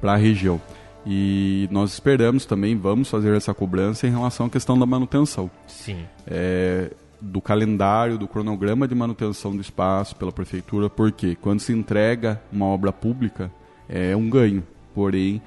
para 0.00 0.12
a 0.12 0.16
região. 0.16 0.60
E 1.06 1.68
nós 1.70 1.92
esperamos 1.94 2.44
também, 2.44 2.76
vamos 2.76 3.08
fazer 3.08 3.34
essa 3.34 3.54
cobrança 3.54 4.06
em 4.06 4.10
relação 4.10 4.46
à 4.46 4.50
questão 4.50 4.78
da 4.78 4.84
manutenção. 4.84 5.50
Sim. 5.66 6.04
É, 6.26 6.90
do 7.20 7.40
calendário, 7.40 8.18
do 8.18 8.28
cronograma 8.28 8.86
de 8.86 8.94
manutenção 8.94 9.54
do 9.54 9.60
espaço 9.60 10.14
pela 10.16 10.30
prefeitura, 10.30 10.90
porque 10.90 11.34
quando 11.36 11.60
se 11.60 11.72
entrega 11.72 12.40
uma 12.52 12.66
obra 12.66 12.92
pública, 12.92 13.50
é 13.88 14.14
um 14.14 14.28
ganho. 14.28 14.62
Porém, 14.94 15.40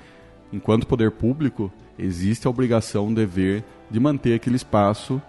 enquanto 0.52 0.88
poder 0.88 1.12
público, 1.12 1.72
existe 1.98 2.48
a 2.48 2.50
obrigação, 2.50 3.08
um 3.08 3.14
dever 3.14 3.64
de 3.90 4.00
manter 4.00 4.34
aquele 4.34 4.56
espaço 4.56 5.22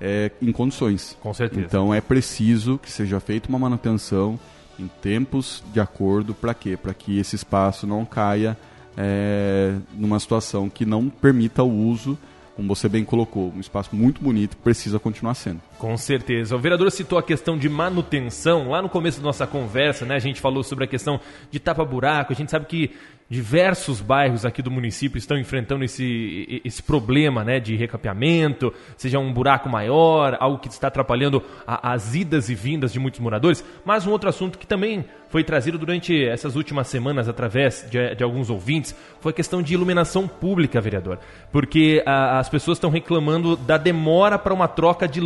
é, 0.00 0.30
em 0.40 0.52
condições. 0.52 1.16
Com 1.20 1.34
certeza. 1.34 1.66
Então 1.66 1.92
é 1.92 2.00
preciso 2.00 2.78
que 2.78 2.90
seja 2.90 3.20
feita 3.20 3.48
uma 3.48 3.58
manutenção 3.58 4.38
em 4.78 4.88
tempos 4.88 5.62
de 5.72 5.80
acordo 5.80 6.34
para 6.34 6.54
quê? 6.54 6.76
Para 6.76 6.94
que 6.94 7.18
esse 7.18 7.36
espaço 7.36 7.86
não 7.86 8.04
caia 8.04 8.56
é, 8.96 9.74
numa 9.94 10.18
situação 10.18 10.68
que 10.68 10.84
não 10.84 11.08
permita 11.08 11.62
o 11.62 11.70
uso, 11.70 12.18
como 12.56 12.68
você 12.68 12.88
bem 12.88 13.04
colocou, 13.04 13.52
um 13.54 13.60
espaço 13.60 13.94
muito 13.94 14.22
bonito 14.22 14.56
precisa 14.58 14.98
continuar 14.98 15.34
sendo. 15.34 15.60
Com 15.78 15.96
certeza. 15.96 16.54
O 16.54 16.58
vereador 16.58 16.90
citou 16.90 17.18
a 17.18 17.22
questão 17.22 17.58
de 17.58 17.68
manutenção. 17.68 18.70
Lá 18.70 18.80
no 18.80 18.88
começo 18.88 19.18
da 19.18 19.24
nossa 19.24 19.46
conversa, 19.46 20.06
né, 20.06 20.14
a 20.14 20.20
gente 20.20 20.40
falou 20.40 20.62
sobre 20.62 20.84
a 20.84 20.86
questão 20.86 21.20
de 21.50 21.58
tapa-buraco. 21.58 22.32
A 22.32 22.36
gente 22.36 22.50
sabe 22.50 22.66
que 22.66 22.90
diversos 23.28 24.00
bairros 24.00 24.44
aqui 24.44 24.60
do 24.60 24.70
município 24.70 25.18
estão 25.18 25.38
enfrentando 25.38 25.82
esse, 25.84 26.60
esse 26.64 26.82
problema 26.82 27.42
né, 27.42 27.58
de 27.58 27.74
recapeamento, 27.74 28.72
seja 28.96 29.18
um 29.18 29.32
buraco 29.32 29.68
maior, 29.68 30.36
algo 30.40 30.58
que 30.58 30.68
está 30.68 30.88
atrapalhando 30.88 31.42
a, 31.66 31.92
as 31.92 32.14
idas 32.14 32.50
e 32.50 32.54
vindas 32.54 32.92
de 32.92 33.00
muitos 33.00 33.20
moradores. 33.20 33.64
Mas 33.84 34.06
um 34.06 34.10
outro 34.10 34.28
assunto 34.28 34.58
que 34.58 34.66
também 34.66 35.04
foi 35.30 35.42
trazido 35.42 35.78
durante 35.78 36.24
essas 36.24 36.54
últimas 36.54 36.86
semanas 36.86 37.28
através 37.28 37.84
de, 37.90 38.14
de 38.14 38.22
alguns 38.22 38.50
ouvintes 38.50 38.94
foi 39.20 39.30
a 39.30 39.34
questão 39.34 39.62
de 39.62 39.74
iluminação 39.74 40.28
pública, 40.28 40.80
vereador. 40.80 41.18
Porque 41.50 42.02
a, 42.06 42.38
as 42.38 42.48
pessoas 42.48 42.76
estão 42.76 42.90
reclamando 42.90 43.56
da 43.56 43.76
demora 43.76 44.38
para 44.38 44.54
uma 44.54 44.68
troca 44.68 45.08
de 45.08 45.20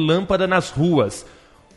nas 0.46 0.70
ruas. 0.70 1.26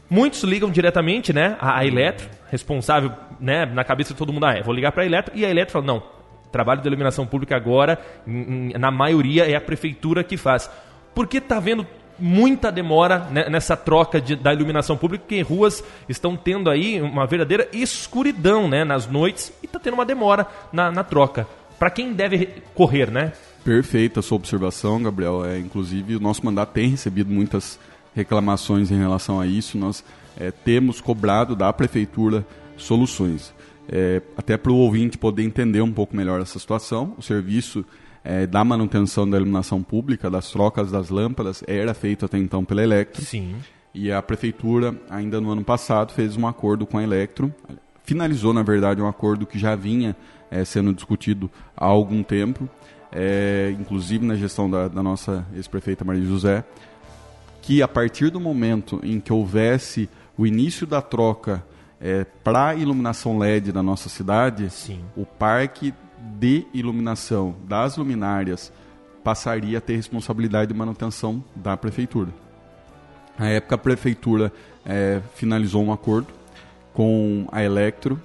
Muitos 0.09 0.43
ligam 0.43 0.69
diretamente, 0.69 1.31
né, 1.31 1.55
a, 1.59 1.85
Eletro, 1.85 2.27
responsável, 2.49 3.13
né, 3.39 3.65
na 3.65 3.83
cabeça 3.83 4.13
de 4.13 4.17
todo 4.17 4.33
mundo, 4.33 4.45
ah, 4.45 4.61
vou 4.61 4.73
ligar 4.73 4.91
para 4.91 5.03
a 5.03 5.05
Eletro, 5.05 5.31
e 5.33 5.45
a 5.45 5.49
Eletro 5.49 5.71
fala, 5.71 5.85
não, 5.85 6.03
trabalho 6.51 6.81
de 6.81 6.87
iluminação 6.87 7.25
pública 7.25 7.55
agora, 7.55 7.97
na 8.25 8.91
maioria 8.91 9.49
é 9.49 9.55
a 9.55 9.61
prefeitura 9.61 10.23
que 10.23 10.35
faz. 10.35 10.69
Por 11.15 11.27
que 11.27 11.37
está 11.37 11.57
havendo 11.57 11.87
muita 12.19 12.71
demora 12.71 13.27
né, 13.31 13.49
nessa 13.49 13.75
troca 13.75 14.21
de, 14.21 14.35
da 14.35 14.53
iluminação 14.53 14.95
pública, 14.95 15.23
porque 15.23 15.41
ruas 15.41 15.83
estão 16.07 16.37
tendo 16.37 16.69
aí 16.69 17.01
uma 17.01 17.25
verdadeira 17.25 17.67
escuridão 17.73 18.67
né, 18.67 18.83
nas 18.83 19.07
noites 19.07 19.51
e 19.61 19.65
está 19.65 19.79
tendo 19.79 19.95
uma 19.95 20.05
demora 20.05 20.45
na, 20.71 20.91
na 20.91 21.03
troca. 21.03 21.47
Para 21.79 21.89
quem 21.89 22.13
deve 22.13 22.47
correr, 22.75 23.09
né? 23.09 23.33
Perfeita 23.63 24.19
a 24.19 24.23
sua 24.23 24.35
observação, 24.35 25.01
Gabriel. 25.01 25.43
É, 25.43 25.57
inclusive, 25.57 26.15
o 26.15 26.19
nosso 26.19 26.45
mandato 26.45 26.73
tem 26.73 26.89
recebido 26.89 27.31
muitas 27.31 27.79
reclamações 28.13 28.91
em 28.91 28.97
relação 28.97 29.39
a 29.39 29.47
isso. 29.47 29.77
Nós 29.77 30.03
é, 30.37 30.51
temos 30.51 31.01
cobrado 31.01 31.55
da 31.55 31.71
prefeitura 31.71 32.45
soluções. 32.77 33.53
É, 33.87 34.21
até 34.37 34.57
para 34.57 34.71
o 34.71 34.75
ouvinte 34.75 35.17
poder 35.17 35.43
entender 35.43 35.81
um 35.81 35.91
pouco 35.91 36.15
melhor 36.15 36.39
essa 36.39 36.57
situação, 36.57 37.13
o 37.17 37.21
serviço 37.21 37.83
é, 38.23 38.45
da 38.45 38.63
manutenção 38.63 39.29
da 39.29 39.37
iluminação 39.37 39.81
pública, 39.81 40.29
das 40.29 40.51
trocas 40.51 40.91
das 40.91 41.09
lâmpadas, 41.09 41.63
era 41.67 41.93
feito 41.93 42.25
até 42.25 42.37
então 42.37 42.63
pela 42.63 42.83
Electro. 42.83 43.23
Sim. 43.23 43.55
E 43.93 44.11
a 44.11 44.21
prefeitura, 44.21 44.95
ainda 45.09 45.41
no 45.41 45.51
ano 45.51 45.63
passado, 45.63 46.13
fez 46.13 46.37
um 46.37 46.47
acordo 46.47 46.85
com 46.85 46.97
a 46.97 47.03
Electro, 47.03 47.53
finalizou, 48.03 48.53
na 48.53 48.63
verdade, 48.63 49.01
um 49.01 49.07
acordo 49.07 49.45
que 49.45 49.59
já 49.59 49.75
vinha 49.75 50.15
é, 50.49 50.63
sendo 50.63 50.93
discutido 50.93 51.49
há 51.75 51.85
algum 51.85 52.23
tempo, 52.23 52.69
é, 53.11 53.75
inclusive 53.77 54.25
na 54.25 54.35
gestão 54.35 54.69
da, 54.69 54.87
da 54.87 55.03
nossa 55.03 55.45
ex-prefeita 55.53 56.05
Maria 56.05 56.23
José, 56.23 56.63
que 57.61 57.81
a 57.81 57.87
partir 57.87 58.29
do 58.29 58.39
momento 58.39 58.99
em 59.03 59.19
que 59.19 59.31
houvesse 59.31 60.09
o 60.37 60.45
início 60.47 60.87
da 60.87 61.01
troca 61.01 61.63
é, 61.99 62.25
para 62.43 62.69
a 62.69 62.75
iluminação 62.75 63.37
LED 63.37 63.71
da 63.71 63.83
nossa 63.83 64.09
cidade, 64.09 64.69
Sim. 64.71 65.01
o 65.15 65.25
parque 65.25 65.93
de 66.39 66.65
iluminação 66.73 67.55
das 67.67 67.97
luminárias 67.97 68.73
passaria 69.23 69.77
a 69.77 69.81
ter 69.81 69.95
responsabilidade 69.95 70.73
de 70.73 70.77
manutenção 70.77 71.43
da 71.55 71.77
prefeitura. 71.77 72.29
Na 73.37 73.47
época, 73.49 73.75
a 73.75 73.77
prefeitura 73.77 74.51
é, 74.83 75.21
finalizou 75.35 75.83
um 75.83 75.93
acordo 75.93 76.27
com 76.93 77.47
a 77.51 77.63
Electro 77.63 78.19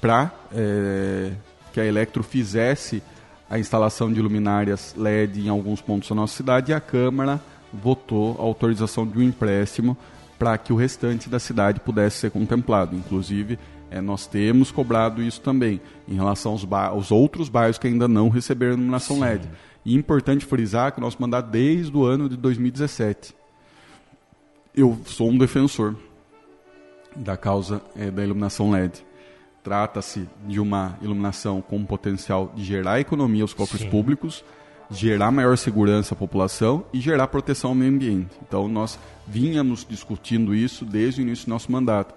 para 0.00 0.32
é, 0.52 1.32
que 1.72 1.80
a 1.80 1.84
Electro 1.84 2.22
fizesse 2.22 3.02
a 3.48 3.58
instalação 3.58 4.10
de 4.12 4.20
luminárias 4.22 4.94
LED 4.96 5.40
em 5.40 5.48
alguns 5.48 5.82
pontos 5.82 6.08
da 6.08 6.14
nossa 6.14 6.36
cidade 6.36 6.72
e 6.72 6.74
a 6.74 6.80
Câmara 6.80 7.40
votou 7.72 8.36
a 8.38 8.42
autorização 8.42 9.06
de 9.06 9.18
um 9.18 9.22
empréstimo 9.22 9.96
para 10.38 10.56
que 10.56 10.72
o 10.72 10.76
restante 10.76 11.28
da 11.28 11.38
cidade 11.38 11.80
pudesse 11.80 12.18
ser 12.18 12.30
contemplado. 12.30 12.96
Inclusive, 12.96 13.58
é, 13.90 14.00
nós 14.00 14.26
temos 14.26 14.70
cobrado 14.70 15.22
isso 15.22 15.40
também 15.40 15.80
em 16.08 16.14
relação 16.14 16.52
aos, 16.52 16.66
aos, 16.72 17.10
outros 17.10 17.48
bairros 17.48 17.76
que 17.76 17.88
ainda 17.88 18.06
não 18.06 18.28
receberam 18.28 18.74
iluminação 18.74 19.16
Sim. 19.16 19.22
LED. 19.22 19.48
E 19.84 19.94
importante 19.94 20.44
frisar 20.46 20.92
que 20.92 21.00
nós 21.00 21.16
mandato 21.16 21.50
desde 21.50 21.94
o 21.96 22.04
ano 22.04 22.28
de 22.28 22.36
2017. 22.36 23.34
Eu 24.74 24.98
sou 25.04 25.28
um 25.28 25.36
defensor 25.36 25.96
da 27.16 27.36
causa 27.36 27.82
é, 27.96 28.10
da 28.10 28.22
iluminação 28.22 28.70
LED. 28.70 29.04
Trata-se 29.62 30.26
de 30.46 30.58
uma 30.58 30.96
iluminação 31.02 31.60
com 31.60 31.84
potencial 31.84 32.52
de 32.54 32.64
gerar 32.64 33.00
economia 33.00 33.42
aos 33.42 33.52
cofres 33.52 33.82
Sim. 33.82 33.90
públicos, 33.90 34.44
gerar 34.90 35.30
maior 35.30 35.56
segurança 35.56 36.14
à 36.14 36.16
população 36.16 36.84
e 36.92 37.00
gerar 37.00 37.28
proteção 37.28 37.70
ao 37.70 37.76
meio 37.76 37.92
ambiente. 37.92 38.30
Então 38.46 38.68
nós 38.68 38.98
vínhamos 39.26 39.86
discutindo 39.88 40.54
isso 40.54 40.84
desde 40.84 41.20
o 41.20 41.22
início 41.22 41.46
do 41.46 41.50
nosso 41.50 41.70
mandato. 41.70 42.14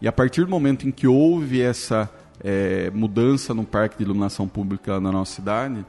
E 0.00 0.08
a 0.08 0.12
partir 0.12 0.44
do 0.44 0.50
momento 0.50 0.86
em 0.86 0.90
que 0.90 1.06
houve 1.06 1.60
essa 1.60 2.10
é, 2.42 2.90
mudança 2.90 3.54
no 3.54 3.64
parque 3.64 3.96
de 3.98 4.04
iluminação 4.04 4.48
pública 4.48 5.00
na 5.00 5.12
nossa 5.12 5.34
cidade, 5.34 5.84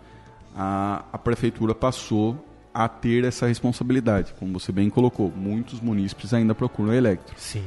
a, 0.56 1.04
a 1.12 1.18
prefeitura 1.18 1.74
passou 1.74 2.44
a 2.74 2.88
ter 2.88 3.24
essa 3.24 3.48
responsabilidade. 3.48 4.34
Como 4.40 4.60
você 4.60 4.72
bem 4.72 4.90
colocou, 4.90 5.32
muitos 5.36 5.80
munícipes 5.80 6.34
ainda 6.34 6.56
procuram 6.56 6.92
a 6.92 6.96
Electro. 6.96 7.36
Sim. 7.38 7.66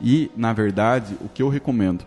E, 0.00 0.30
na 0.36 0.52
verdade, 0.52 1.16
o 1.20 1.28
que 1.28 1.42
eu 1.42 1.48
recomendo, 1.48 2.04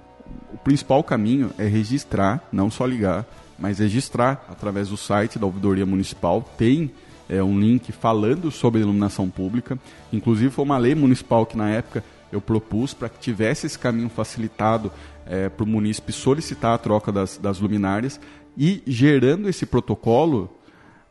o 0.54 0.58
principal 0.58 1.04
caminho 1.04 1.52
é 1.58 1.66
registrar, 1.66 2.42
não 2.52 2.72
só 2.72 2.86
ligar, 2.86 3.26
mas 3.62 3.78
registrar 3.78 4.44
através 4.50 4.90
do 4.90 4.98
site 4.98 5.38
da 5.38 5.46
ouvidoria 5.46 5.86
municipal. 5.86 6.42
Tem 6.58 6.92
é, 7.30 7.42
um 7.42 7.58
link 7.58 7.92
falando 7.92 8.50
sobre 8.50 8.82
iluminação 8.82 9.30
pública. 9.30 9.78
Inclusive 10.12 10.50
foi 10.50 10.66
uma 10.66 10.80
lei 10.80 10.96
municipal 10.96 11.46
que 11.46 11.56
na 11.56 11.70
época 11.70 12.04
eu 12.32 12.42
propus 12.42 12.94
para 12.94 13.08
que 13.08 13.20
tivesse 13.20 13.68
esse 13.68 13.78
caminho 13.78 14.10
facilitado 14.10 14.92
é, 15.26 15.48
para 15.48 15.64
o 15.64 15.68
munícipe 15.68 16.12
solicitar 16.12 16.74
a 16.74 16.78
troca 16.78 17.12
das, 17.12 17.38
das 17.38 17.60
luminárias 17.60 18.20
e 18.58 18.82
gerando 18.88 19.48
esse 19.48 19.66
protocolo, 19.66 20.58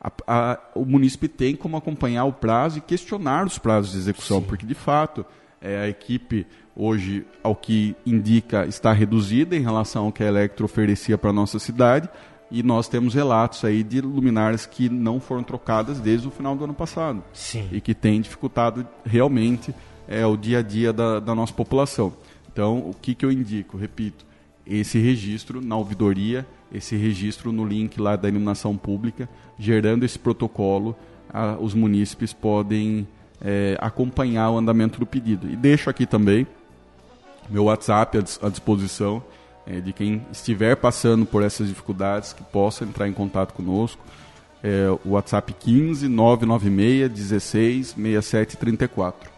a, 0.00 0.10
a, 0.26 0.58
o 0.74 0.84
munícipe 0.84 1.28
tem 1.28 1.54
como 1.54 1.76
acompanhar 1.76 2.24
o 2.24 2.32
prazo 2.32 2.78
e 2.78 2.80
questionar 2.80 3.46
os 3.46 3.58
prazos 3.58 3.92
de 3.92 3.98
execução, 3.98 4.40
Sim. 4.40 4.46
porque 4.46 4.66
de 4.66 4.74
fato 4.74 5.24
é, 5.60 5.78
a 5.78 5.88
equipe 5.88 6.46
hoje, 6.74 7.26
ao 7.42 7.54
que 7.54 7.94
indica, 8.06 8.66
está 8.66 8.92
reduzida 8.92 9.54
em 9.54 9.60
relação 9.60 10.06
ao 10.06 10.12
que 10.12 10.22
a 10.22 10.26
Electro 10.26 10.64
oferecia 10.64 11.18
para 11.18 11.30
a 11.30 11.32
nossa 11.32 11.58
cidade 11.58 12.08
e 12.50 12.62
nós 12.62 12.88
temos 12.88 13.14
relatos 13.14 13.64
aí 13.64 13.82
de 13.82 14.00
luminárias 14.00 14.66
que 14.66 14.88
não 14.88 15.20
foram 15.20 15.42
trocadas 15.42 16.00
desde 16.00 16.26
o 16.26 16.30
final 16.30 16.56
do 16.56 16.64
ano 16.64 16.74
passado. 16.74 17.22
Sim. 17.32 17.68
E 17.70 17.80
que 17.80 17.94
tem 17.94 18.20
dificultado 18.20 18.86
realmente 19.04 19.74
é, 20.08 20.26
o 20.26 20.36
dia 20.36 20.58
a 20.58 20.62
dia 20.62 20.92
da, 20.92 21.20
da 21.20 21.34
nossa 21.34 21.52
população. 21.52 22.12
Então, 22.52 22.78
o 22.78 22.94
que, 22.94 23.14
que 23.14 23.24
eu 23.24 23.30
indico? 23.30 23.76
Repito, 23.76 24.26
esse 24.66 24.98
registro 24.98 25.60
na 25.60 25.76
ouvidoria, 25.76 26.46
esse 26.72 26.96
registro 26.96 27.52
no 27.52 27.64
link 27.64 28.00
lá 28.00 28.16
da 28.16 28.28
iluminação 28.28 28.76
pública, 28.76 29.28
gerando 29.58 30.04
esse 30.04 30.18
protocolo, 30.18 30.96
a, 31.32 31.56
os 31.58 31.74
munícipes 31.74 32.32
podem 32.32 33.06
é, 33.40 33.76
acompanhar 33.80 34.50
o 34.50 34.58
andamento 34.58 34.98
do 34.98 35.06
pedido. 35.06 35.48
E 35.48 35.54
deixo 35.54 35.88
aqui 35.88 36.04
também 36.04 36.46
meu 37.48 37.64
WhatsApp 37.64 38.18
à 38.42 38.48
disposição 38.48 39.22
é, 39.66 39.80
de 39.80 39.92
quem 39.92 40.26
estiver 40.32 40.76
passando 40.76 41.24
por 41.26 41.42
essas 41.42 41.68
dificuldades, 41.68 42.32
que 42.32 42.42
possa 42.42 42.84
entrar 42.84 43.08
em 43.08 43.12
contato 43.12 43.52
conosco. 43.52 44.02
É, 44.62 44.88
o 45.04 45.10
WhatsApp 45.10 45.54
15 45.58 46.08
996 46.08 47.10
16 47.10 47.86
67 47.88 48.56
34. 48.56 49.30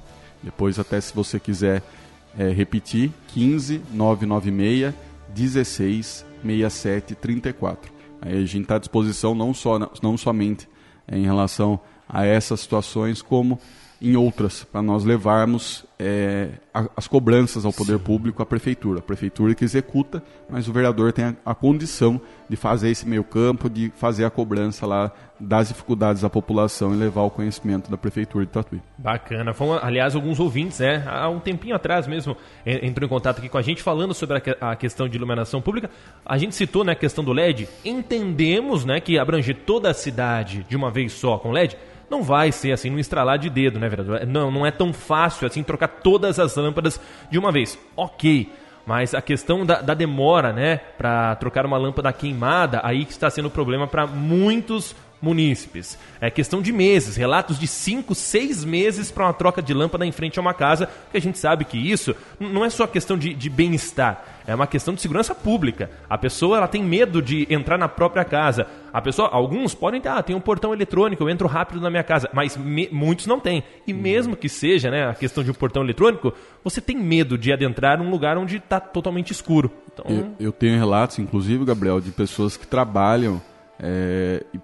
Depois, 0.42 0.78
até 0.78 1.00
se 1.00 1.14
você 1.14 1.38
quiser 1.38 1.82
é, 2.36 2.48
repetir, 2.48 3.12
15 3.28 3.82
996 3.92 4.94
16 5.28 6.26
67 6.42 7.14
34. 7.14 7.92
Aí 8.20 8.34
a 8.36 8.46
gente 8.46 8.62
está 8.62 8.76
à 8.76 8.78
disposição 8.78 9.34
não, 9.34 9.52
só, 9.52 9.78
não 10.02 10.16
somente 10.16 10.68
é, 11.06 11.16
em 11.16 11.24
relação 11.24 11.80
a 12.08 12.24
essas 12.24 12.60
situações, 12.60 13.22
como 13.22 13.58
em 14.02 14.16
outras, 14.16 14.64
para 14.64 14.82
nós 14.82 15.04
levarmos 15.04 15.86
é, 15.96 16.48
a, 16.74 16.88
as 16.96 17.06
cobranças 17.06 17.64
ao 17.64 17.72
poder 17.72 17.98
Sim. 17.98 18.04
público 18.04 18.42
à 18.42 18.46
prefeitura. 18.46 18.98
A 18.98 19.02
prefeitura 19.02 19.54
que 19.54 19.64
executa, 19.64 20.20
mas 20.50 20.66
o 20.66 20.72
vereador 20.72 21.12
tem 21.12 21.26
a, 21.26 21.34
a, 21.46 21.54
condição 21.54 22.20
de 22.48 22.56
fazer 22.56 22.90
esse 22.90 23.08
meio 23.08 23.22
campo, 23.22 23.70
de 23.70 23.92
fazer 23.94 24.24
a 24.24 24.30
cobrança 24.30 24.84
lá 24.86 25.12
das 25.38 25.68
dificuldades 25.68 26.22
da 26.22 26.28
população 26.28 26.92
e 26.92 26.96
levar 26.96 27.22
o 27.22 27.30
conhecimento 27.30 27.88
da 27.88 27.96
prefeitura 27.96 28.44
de 28.44 28.50
Tatuí. 28.50 28.80
Bacana. 28.98 29.54
Foram, 29.54 29.78
aliás, 29.80 30.16
alguns 30.16 30.40
ouvintes, 30.40 30.80
né, 30.80 31.04
há 31.06 31.28
um 31.28 31.38
tempinho 31.38 31.76
atrás 31.76 32.08
mesmo, 32.08 32.36
entrou 32.66 33.06
em 33.06 33.08
contato 33.08 33.38
aqui 33.38 33.48
com 33.48 33.58
a 33.58 33.62
gente 33.62 33.82
falando 33.84 34.12
sobre 34.14 34.38
a, 34.60 34.72
a 34.72 34.76
questão 34.76 35.08
de 35.08 35.16
iluminação 35.16 35.62
pública. 35.62 35.88
A 36.26 36.36
gente 36.38 36.56
citou 36.56 36.82
né, 36.82 36.92
a 36.92 36.96
questão 36.96 37.22
do 37.22 37.32
LED. 37.32 37.68
Entendemos 37.84 38.84
né, 38.84 39.00
que 39.00 39.16
abranger 39.16 39.58
toda 39.64 39.90
a 39.90 39.94
cidade 39.94 40.66
de 40.68 40.76
uma 40.76 40.90
vez 40.90 41.12
só 41.12 41.38
com 41.38 41.52
LED 41.52 41.76
não 42.12 42.22
vai 42.22 42.52
ser 42.52 42.72
assim 42.72 42.90
no 42.90 43.00
estralar 43.00 43.38
de 43.38 43.48
dedo, 43.48 43.80
né, 43.80 43.88
vereador? 43.88 44.26
Não, 44.26 44.50
não 44.50 44.66
é 44.66 44.70
tão 44.70 44.92
fácil 44.92 45.46
assim 45.46 45.62
trocar 45.62 45.88
todas 45.88 46.38
as 46.38 46.54
lâmpadas 46.54 47.00
de 47.30 47.38
uma 47.38 47.50
vez. 47.50 47.78
Ok. 47.96 48.52
Mas 48.84 49.14
a 49.14 49.22
questão 49.22 49.64
da, 49.64 49.80
da 49.80 49.94
demora, 49.94 50.52
né, 50.52 50.76
para 50.76 51.34
trocar 51.36 51.64
uma 51.64 51.78
lâmpada 51.78 52.12
queimada, 52.12 52.80
aí 52.84 53.04
que 53.04 53.12
está 53.12 53.30
sendo 53.30 53.48
problema 53.48 53.86
para 53.86 54.06
muitos 54.06 54.94
munícipes. 55.22 55.96
É 56.20 56.28
questão 56.28 56.60
de 56.60 56.72
meses, 56.72 57.14
relatos 57.14 57.58
de 57.58 57.68
5, 57.68 58.12
6 58.14 58.64
meses 58.64 59.10
para 59.10 59.24
uma 59.24 59.32
troca 59.32 59.62
de 59.62 59.72
lâmpada 59.72 60.04
em 60.04 60.10
frente 60.10 60.38
a 60.38 60.42
uma 60.42 60.52
casa, 60.52 60.86
porque 60.86 61.16
a 61.16 61.20
gente 61.20 61.38
sabe 61.38 61.64
que 61.64 61.78
isso 61.78 62.14
não 62.40 62.64
é 62.64 62.70
só 62.70 62.86
questão 62.86 63.16
de, 63.16 63.32
de 63.32 63.48
bem-estar, 63.48 64.24
é 64.46 64.54
uma 64.54 64.66
questão 64.66 64.92
de 64.92 65.00
segurança 65.00 65.34
pública. 65.34 65.90
A 66.10 66.18
pessoa 66.18 66.56
ela 66.56 66.66
tem 66.66 66.82
medo 66.82 67.22
de 67.22 67.46
entrar 67.48 67.78
na 67.78 67.88
própria 67.88 68.24
casa. 68.24 68.66
A 68.92 69.00
pessoa, 69.00 69.28
alguns 69.28 69.74
podem 69.74 70.00
ter, 70.00 70.08
ah, 70.08 70.22
tem 70.22 70.34
um 70.34 70.40
portão 70.40 70.74
eletrônico, 70.74 71.22
eu 71.22 71.30
entro 71.30 71.46
rápido 71.46 71.80
na 71.80 71.88
minha 71.88 72.02
casa, 72.02 72.28
mas 72.32 72.56
me, 72.56 72.88
muitos 72.90 73.26
não 73.26 73.38
têm. 73.38 73.62
E 73.86 73.92
mesmo 73.92 74.36
que 74.36 74.48
seja 74.48 74.90
né, 74.90 75.08
a 75.08 75.14
questão 75.14 75.44
de 75.44 75.50
um 75.50 75.54
portão 75.54 75.82
eletrônico, 75.84 76.34
você 76.64 76.80
tem 76.80 76.96
medo 76.96 77.38
de 77.38 77.52
adentrar 77.52 77.98
num 77.98 78.10
lugar 78.10 78.36
onde 78.36 78.56
está 78.56 78.80
totalmente 78.80 79.30
escuro. 79.30 79.70
Então... 79.92 80.04
Eu, 80.08 80.46
eu, 80.46 80.52
tenho 80.52 80.76
relatos, 80.76 81.18
inclusive, 81.18 81.64
Gabriel, 81.64 82.00
de 82.00 82.10
pessoas 82.10 82.56
que 82.56 82.66
trabalham 82.66 83.40
é, 83.78 84.44
e 84.52 84.58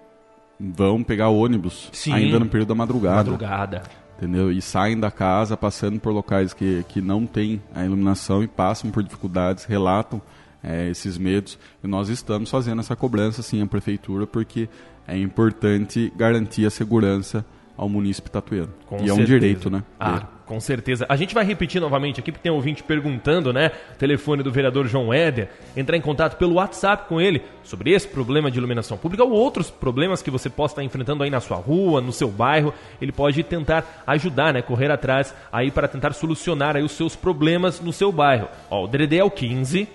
vão 0.59 1.03
pegar 1.03 1.29
ônibus 1.29 1.89
Sim. 1.93 2.13
ainda 2.13 2.39
no 2.39 2.47
período 2.47 2.69
da 2.69 2.75
madrugada. 2.75 3.31
Madrugada. 3.31 3.83
Entendeu? 4.17 4.51
E 4.51 4.61
saem 4.61 4.99
da 4.99 5.09
casa 5.09 5.55
passando 5.55 5.99
por 5.99 6.11
locais 6.11 6.53
que, 6.53 6.83
que 6.89 6.99
não 7.01 7.25
tem 7.25 7.61
a 7.73 7.85
iluminação 7.85 8.43
e 8.43 8.47
passam 8.47 8.91
por 8.91 9.01
dificuldades, 9.01 9.63
relatam 9.63 10.21
é, 10.61 10.89
esses 10.89 11.17
medos. 11.17 11.57
E 11.81 11.87
nós 11.87 12.09
estamos 12.09 12.49
fazendo 12.49 12.79
essa 12.79 12.95
cobrança, 12.95 13.41
sim, 13.41 13.61
à 13.61 13.65
prefeitura, 13.65 14.27
porque 14.27 14.67
é 15.07 15.17
importante 15.17 16.11
garantir 16.17 16.65
a 16.65 16.69
segurança 16.69 17.45
ao 17.77 17.87
munícipe 17.87 18.29
tatueiro. 18.29 18.69
Com 18.85 18.97
e 18.97 18.99
certeza. 18.99 19.19
é 19.19 19.21
um 19.21 19.25
direito, 19.25 19.69
né? 19.69 19.83
Ah, 19.97 20.27
com 20.49 20.59
certeza. 20.59 21.05
A 21.07 21.15
gente 21.15 21.35
vai 21.35 21.45
repetir 21.45 21.79
novamente 21.79 22.19
aqui, 22.19 22.31
porque 22.31 22.41
tem 22.41 22.51
um 22.51 22.55
ouvinte 22.55 22.81
perguntando, 22.81 23.53
né? 23.53 23.69
Telefone 23.99 24.41
do 24.41 24.51
vereador 24.51 24.87
João 24.87 25.13
Éder. 25.13 25.47
Entrar 25.77 25.95
em 25.95 26.01
contato 26.01 26.37
pelo 26.37 26.55
WhatsApp 26.55 27.07
com 27.07 27.21
ele 27.21 27.43
sobre 27.61 27.91
esse 27.91 28.07
problema 28.07 28.49
de 28.49 28.57
iluminação 28.57 28.97
pública 28.97 29.23
ou 29.23 29.29
outros 29.29 29.69
problemas 29.69 30.23
que 30.23 30.31
você 30.31 30.49
possa 30.49 30.71
estar 30.71 30.83
enfrentando 30.83 31.21
aí 31.21 31.29
na 31.29 31.39
sua 31.39 31.57
rua, 31.57 32.01
no 32.01 32.11
seu 32.11 32.29
bairro. 32.29 32.73
Ele 32.99 33.11
pode 33.11 33.43
tentar 33.43 34.03
ajudar, 34.07 34.51
né? 34.51 34.63
Correr 34.63 34.89
atrás 34.89 35.35
aí 35.51 35.69
para 35.69 35.87
tentar 35.87 36.13
solucionar 36.13 36.75
aí 36.75 36.81
os 36.81 36.93
seus 36.93 37.15
problemas 37.15 37.79
no 37.79 37.93
seu 37.93 38.11
bairro. 38.11 38.47
Ó, 38.71 38.85
o 38.85 38.87
DDD 38.87 39.17
é 39.19 39.23
o 39.23 39.29
15 39.29 39.87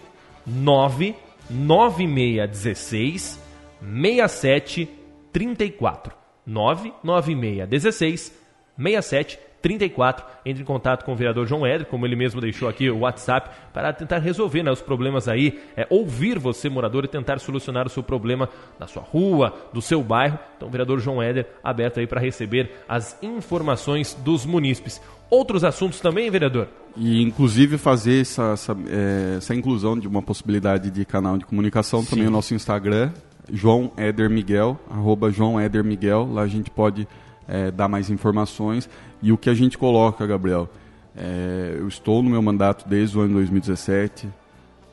9 0.46 1.16
9616 1.50 3.40
67 3.80 4.88
34. 5.32 6.14
996 6.46 7.68
16 7.68 8.32
67 8.76 9.43
34. 9.64 10.26
Entre 10.44 10.62
em 10.62 10.66
contato 10.66 11.06
com 11.06 11.14
o 11.14 11.16
vereador 11.16 11.46
João 11.46 11.64
Éder, 11.64 11.86
como 11.86 12.04
ele 12.04 12.14
mesmo 12.14 12.38
deixou 12.38 12.68
aqui 12.68 12.90
o 12.90 12.98
WhatsApp, 12.98 13.48
para 13.72 13.94
tentar 13.94 14.18
resolver 14.18 14.62
né, 14.62 14.70
os 14.70 14.82
problemas 14.82 15.26
aí, 15.26 15.58
é, 15.74 15.86
ouvir 15.88 16.38
você, 16.38 16.68
morador, 16.68 17.06
e 17.06 17.08
tentar 17.08 17.38
solucionar 17.38 17.86
o 17.86 17.88
seu 17.88 18.02
problema 18.02 18.46
na 18.78 18.86
sua 18.86 19.02
rua, 19.02 19.54
do 19.72 19.80
seu 19.80 20.02
bairro. 20.02 20.38
Então, 20.54 20.68
o 20.68 20.70
vereador 20.70 21.00
João 21.00 21.22
Éder 21.22 21.46
aberto 21.64 21.98
aí 21.98 22.06
para 22.06 22.20
receber 22.20 22.72
as 22.86 23.16
informações 23.22 24.12
dos 24.22 24.44
munícipes. 24.44 25.00
Outros 25.30 25.64
assuntos 25.64 25.98
também, 25.98 26.30
vereador? 26.30 26.68
E, 26.94 27.22
inclusive, 27.22 27.78
fazer 27.78 28.20
essa, 28.20 28.52
essa, 28.52 28.76
é, 28.86 29.36
essa 29.38 29.54
inclusão 29.54 29.98
de 29.98 30.06
uma 30.06 30.20
possibilidade 30.20 30.90
de 30.90 31.06
canal 31.06 31.38
de 31.38 31.46
comunicação 31.46 32.02
Sim. 32.02 32.10
também 32.10 32.24
no 32.26 32.30
nosso 32.32 32.54
Instagram, 32.54 33.12
João 33.50 33.92
Éder 33.96 34.28
Miguel, 34.28 34.78
arroba 34.90 35.30
João 35.30 35.58
Éder 35.58 35.82
Miguel. 35.82 36.28
Lá 36.30 36.42
a 36.42 36.46
gente 36.46 36.70
pode 36.70 37.08
é, 37.48 37.70
dar 37.70 37.88
mais 37.88 38.10
informações. 38.10 38.88
E 39.22 39.32
o 39.32 39.38
que 39.38 39.48
a 39.48 39.54
gente 39.54 39.78
coloca, 39.78 40.26
Gabriel, 40.26 40.68
é, 41.16 41.76
eu 41.78 41.88
estou 41.88 42.22
no 42.22 42.30
meu 42.30 42.42
mandato 42.42 42.88
desde 42.88 43.16
o 43.16 43.20
ano 43.20 43.34
2017 43.34 44.28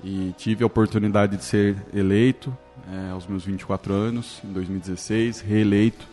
e 0.04 0.34
tive 0.38 0.64
a 0.64 0.68
oportunidade 0.68 1.38
de 1.38 1.44
ser 1.44 1.76
eleito 1.94 2.56
é, 2.92 3.12
aos 3.12 3.28
meus 3.28 3.46
24 3.46 3.94
anos, 3.94 4.42
em 4.44 4.52
2016, 4.52 5.42
reeleito 5.42 6.08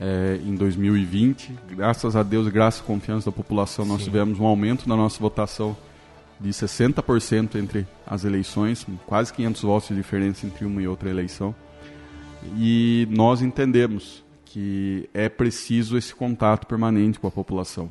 é, 0.00 0.40
em 0.44 0.54
2020. 0.54 1.52
Graças 1.70 2.16
a 2.16 2.22
Deus, 2.22 2.48
graças 2.48 2.80
à 2.80 2.84
confiança 2.84 3.30
da 3.30 3.36
população, 3.36 3.84
nós 3.84 3.98
Sim. 3.98 4.04
tivemos 4.04 4.40
um 4.40 4.44
aumento 4.44 4.88
na 4.88 4.96
nossa 4.96 5.20
votação 5.20 5.76
de 6.40 6.48
60% 6.50 7.56
entre 7.56 7.86
as 8.06 8.24
eleições, 8.24 8.86
quase 9.06 9.32
500 9.32 9.62
votos 9.62 9.88
de 9.90 9.94
diferença 9.94 10.46
entre 10.46 10.64
uma 10.64 10.80
e 10.80 10.88
outra 10.88 11.10
eleição. 11.10 11.54
E 12.56 13.06
nós 13.10 13.42
entendemos 13.42 14.24
que 14.50 15.08
é 15.14 15.28
preciso 15.28 15.96
esse 15.96 16.12
contato 16.12 16.66
permanente 16.66 17.20
com 17.20 17.26
a 17.28 17.30
população. 17.30 17.88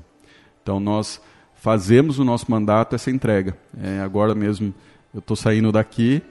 Então 0.62 0.78
nós 0.78 1.22
fazemos 1.56 2.20
o 2.20 2.26
nosso 2.26 2.52
mandato 2.52 2.96
essa 2.96 3.10
entrega. 3.10 3.58
É, 3.82 4.02
agora 4.02 4.36
mesmo 4.36 4.74
eu 5.14 5.20
estou 5.20 5.38
saindo 5.38 5.72
daqui, 5.72 6.22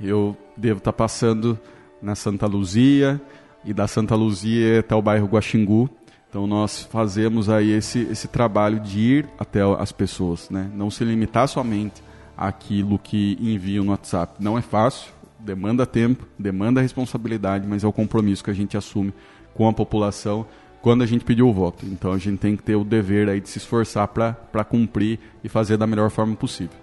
eu 0.00 0.36
devo 0.56 0.78
estar 0.78 0.90
tá 0.90 0.96
passando 0.96 1.56
na 2.02 2.16
Santa 2.16 2.46
Luzia 2.46 3.20
e 3.64 3.72
da 3.72 3.86
Santa 3.86 4.16
Luzia 4.16 4.80
até 4.80 4.94
o 4.94 5.00
bairro 5.00 5.28
Guaxingu. 5.28 5.88
Então 6.28 6.48
nós 6.48 6.82
fazemos 6.82 7.48
aí 7.48 7.70
esse, 7.70 8.00
esse 8.10 8.26
trabalho 8.26 8.80
de 8.80 8.98
ir 8.98 9.28
até 9.38 9.60
as 9.78 9.92
pessoas, 9.92 10.50
né? 10.50 10.68
não 10.74 10.90
se 10.90 11.04
limitar 11.04 11.46
somente 11.46 12.02
àquilo 12.36 12.98
que 12.98 13.38
enviam 13.40 13.84
no 13.84 13.92
WhatsApp. 13.92 14.42
Não 14.42 14.58
é 14.58 14.62
fácil, 14.62 15.12
demanda 15.38 15.86
tempo, 15.86 16.26
demanda 16.36 16.80
responsabilidade, 16.80 17.68
mas 17.68 17.84
é 17.84 17.86
o 17.86 17.92
compromisso 17.92 18.42
que 18.42 18.50
a 18.50 18.54
gente 18.54 18.76
assume 18.76 19.14
com 19.56 19.68
a 19.68 19.72
população 19.72 20.46
quando 20.82 21.02
a 21.02 21.06
gente 21.06 21.24
pediu 21.24 21.48
o 21.48 21.52
voto. 21.52 21.84
Então 21.86 22.12
a 22.12 22.18
gente 22.18 22.38
tem 22.38 22.56
que 22.56 22.62
ter 22.62 22.76
o 22.76 22.84
dever 22.84 23.28
aí 23.28 23.40
de 23.40 23.48
se 23.48 23.58
esforçar 23.58 24.06
para 24.06 24.64
cumprir 24.64 25.18
e 25.42 25.48
fazer 25.48 25.76
da 25.76 25.86
melhor 25.86 26.10
forma 26.10 26.36
possível. 26.36 26.76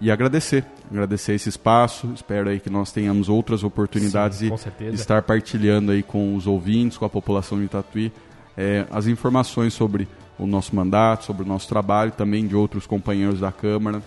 E 0.00 0.10
agradecer, 0.10 0.64
agradecer 0.90 1.32
esse 1.32 1.48
espaço, 1.48 2.12
espero 2.14 2.50
aí 2.50 2.60
que 2.60 2.68
nós 2.68 2.92
tenhamos 2.92 3.30
outras 3.30 3.64
oportunidades 3.64 4.38
Sim, 4.38 4.50
de 4.78 4.94
estar 4.94 5.22
partilhando 5.22 5.90
aí 5.90 6.02
com 6.02 6.36
os 6.36 6.46
ouvintes, 6.46 6.98
com 6.98 7.06
a 7.06 7.10
população 7.10 7.58
de 7.58 7.66
Tatuí, 7.66 8.12
é, 8.56 8.84
as 8.90 9.06
informações 9.06 9.72
sobre 9.72 10.06
o 10.38 10.46
nosso 10.46 10.76
mandato, 10.76 11.24
sobre 11.24 11.44
o 11.44 11.46
nosso 11.46 11.66
trabalho, 11.66 12.12
também 12.12 12.46
de 12.46 12.54
outros 12.54 12.86
companheiros 12.86 13.40
da 13.40 13.50
Câmara. 13.50 14.02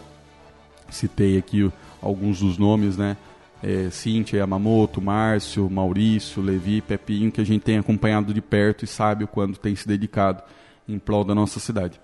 Citei 0.92 1.38
aqui 1.38 1.72
alguns 2.02 2.40
dos 2.40 2.58
nomes, 2.58 2.96
né? 2.96 3.18
É, 3.62 3.90
Cíntia 3.90 4.38
Yamamoto, 4.38 5.02
Márcio, 5.02 5.70
Maurício, 5.70 6.42
Levi, 6.42 6.82
Pepinho, 6.82 7.32
que 7.32 7.42
a 7.42 7.46
gente 7.46 7.62
tem 7.62 7.78
acompanhado 7.78 8.34
de 8.34 8.42
perto 8.42 8.86
e 8.86 8.88
sabe 8.88 9.24
o 9.24 9.28
quanto 9.28 9.60
tem 9.60 9.76
se 9.76 9.88
dedicado 9.88 10.42
em 10.88 10.98
prol 10.98 11.24
da 11.24 11.36
nossa 11.36 11.60
cidade. 11.60 12.00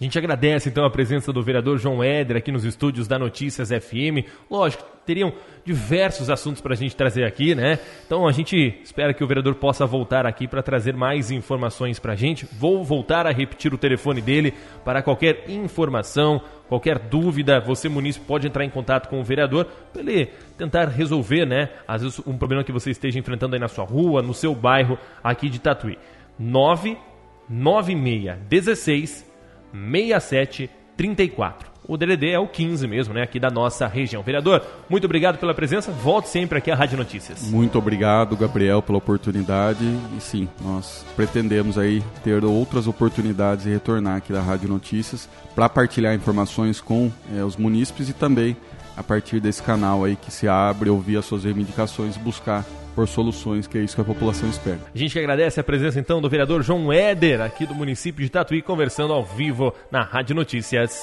A 0.00 0.02
gente 0.02 0.18
agradece 0.18 0.68
então 0.68 0.84
a 0.84 0.90
presença 0.90 1.32
do 1.32 1.40
vereador 1.40 1.78
João 1.78 2.02
Éder 2.02 2.36
aqui 2.36 2.50
nos 2.50 2.64
estúdios 2.64 3.06
da 3.06 3.16
Notícias 3.16 3.68
FM. 3.68 4.26
Lógico, 4.50 4.84
teriam 5.06 5.32
diversos 5.64 6.28
assuntos 6.28 6.60
para 6.60 6.74
a 6.74 6.76
gente 6.76 6.96
trazer 6.96 7.24
aqui, 7.24 7.54
né? 7.54 7.78
Então 8.04 8.26
a 8.26 8.32
gente 8.32 8.80
espera 8.82 9.14
que 9.14 9.22
o 9.22 9.26
vereador 9.26 9.54
possa 9.54 9.86
voltar 9.86 10.26
aqui 10.26 10.48
para 10.48 10.64
trazer 10.64 10.96
mais 10.96 11.30
informações 11.30 12.00
para 12.00 12.14
a 12.14 12.16
gente. 12.16 12.44
Vou 12.58 12.82
voltar 12.82 13.24
a 13.24 13.30
repetir 13.30 13.72
o 13.72 13.78
telefone 13.78 14.20
dele 14.20 14.52
para 14.84 15.00
qualquer 15.00 15.48
informação, 15.48 16.42
qualquer 16.68 16.98
dúvida. 16.98 17.60
Você, 17.60 17.88
município, 17.88 18.26
pode 18.26 18.48
entrar 18.48 18.64
em 18.64 18.70
contato 18.70 19.08
com 19.08 19.20
o 19.20 19.24
vereador 19.24 19.66
para 19.92 20.02
ele 20.02 20.28
tentar 20.58 20.86
resolver, 20.86 21.46
né? 21.46 21.68
Às 21.86 22.02
vezes 22.02 22.20
um 22.26 22.36
problema 22.36 22.64
que 22.64 22.72
você 22.72 22.90
esteja 22.90 23.16
enfrentando 23.16 23.54
aí 23.54 23.60
na 23.60 23.68
sua 23.68 23.84
rua, 23.84 24.22
no 24.22 24.34
seu 24.34 24.56
bairro 24.56 24.98
aqui 25.22 25.48
de 25.48 25.60
Tatuí. 25.60 25.96
996 26.36 28.36
16 28.48 29.33
6734. 29.74 31.74
O 31.86 31.98
DDD 31.98 32.30
é 32.30 32.38
o 32.38 32.48
15 32.48 32.86
mesmo, 32.86 33.12
né, 33.12 33.22
aqui 33.22 33.38
da 33.38 33.50
nossa 33.50 33.86
região. 33.86 34.22
Vereador, 34.22 34.64
muito 34.88 35.04
obrigado 35.04 35.36
pela 35.36 35.52
presença. 35.52 35.92
Volte 35.92 36.30
sempre 36.30 36.56
aqui 36.56 36.70
à 36.70 36.74
Rádio 36.74 36.96
Notícias. 36.96 37.50
Muito 37.50 37.76
obrigado, 37.76 38.36
Gabriel, 38.36 38.80
pela 38.80 38.96
oportunidade. 38.96 39.84
E 40.16 40.20
sim, 40.20 40.48
nós 40.62 41.04
pretendemos 41.14 41.76
aí 41.76 42.02
ter 42.22 42.42
outras 42.42 42.86
oportunidades 42.86 43.66
e 43.66 43.70
retornar 43.70 44.16
aqui 44.16 44.32
da 44.32 44.40
Rádio 44.40 44.68
Notícias 44.68 45.28
para 45.54 45.68
partilhar 45.68 46.14
informações 46.14 46.80
com 46.80 47.12
é, 47.36 47.44
os 47.44 47.56
munícipes 47.56 48.08
e 48.08 48.14
também 48.14 48.56
a 48.96 49.02
partir 49.02 49.40
desse 49.40 49.62
canal 49.62 50.04
aí 50.04 50.16
que 50.16 50.30
se 50.30 50.48
abre, 50.48 50.88
ouvir 50.88 51.18
as 51.18 51.26
suas 51.26 51.44
reivindicações, 51.44 52.16
buscar 52.16 52.64
por 52.94 53.08
soluções, 53.08 53.66
que 53.66 53.78
é 53.78 53.82
isso 53.82 53.94
que 53.94 54.00
a 54.00 54.04
população 54.04 54.48
espera. 54.48 54.78
A 54.94 54.98
gente 54.98 55.12
que 55.12 55.18
agradece 55.18 55.60
a 55.60 55.64
presença 55.64 55.98
então 55.98 56.20
do 56.20 56.28
vereador 56.28 56.62
João 56.62 56.92
Éder, 56.92 57.40
aqui 57.40 57.66
do 57.66 57.74
município 57.74 58.24
de 58.24 58.30
Tatuí, 58.30 58.62
conversando 58.62 59.12
ao 59.12 59.24
vivo 59.24 59.74
na 59.90 60.02
Rádio 60.02 60.34
Notícias. 60.34 61.02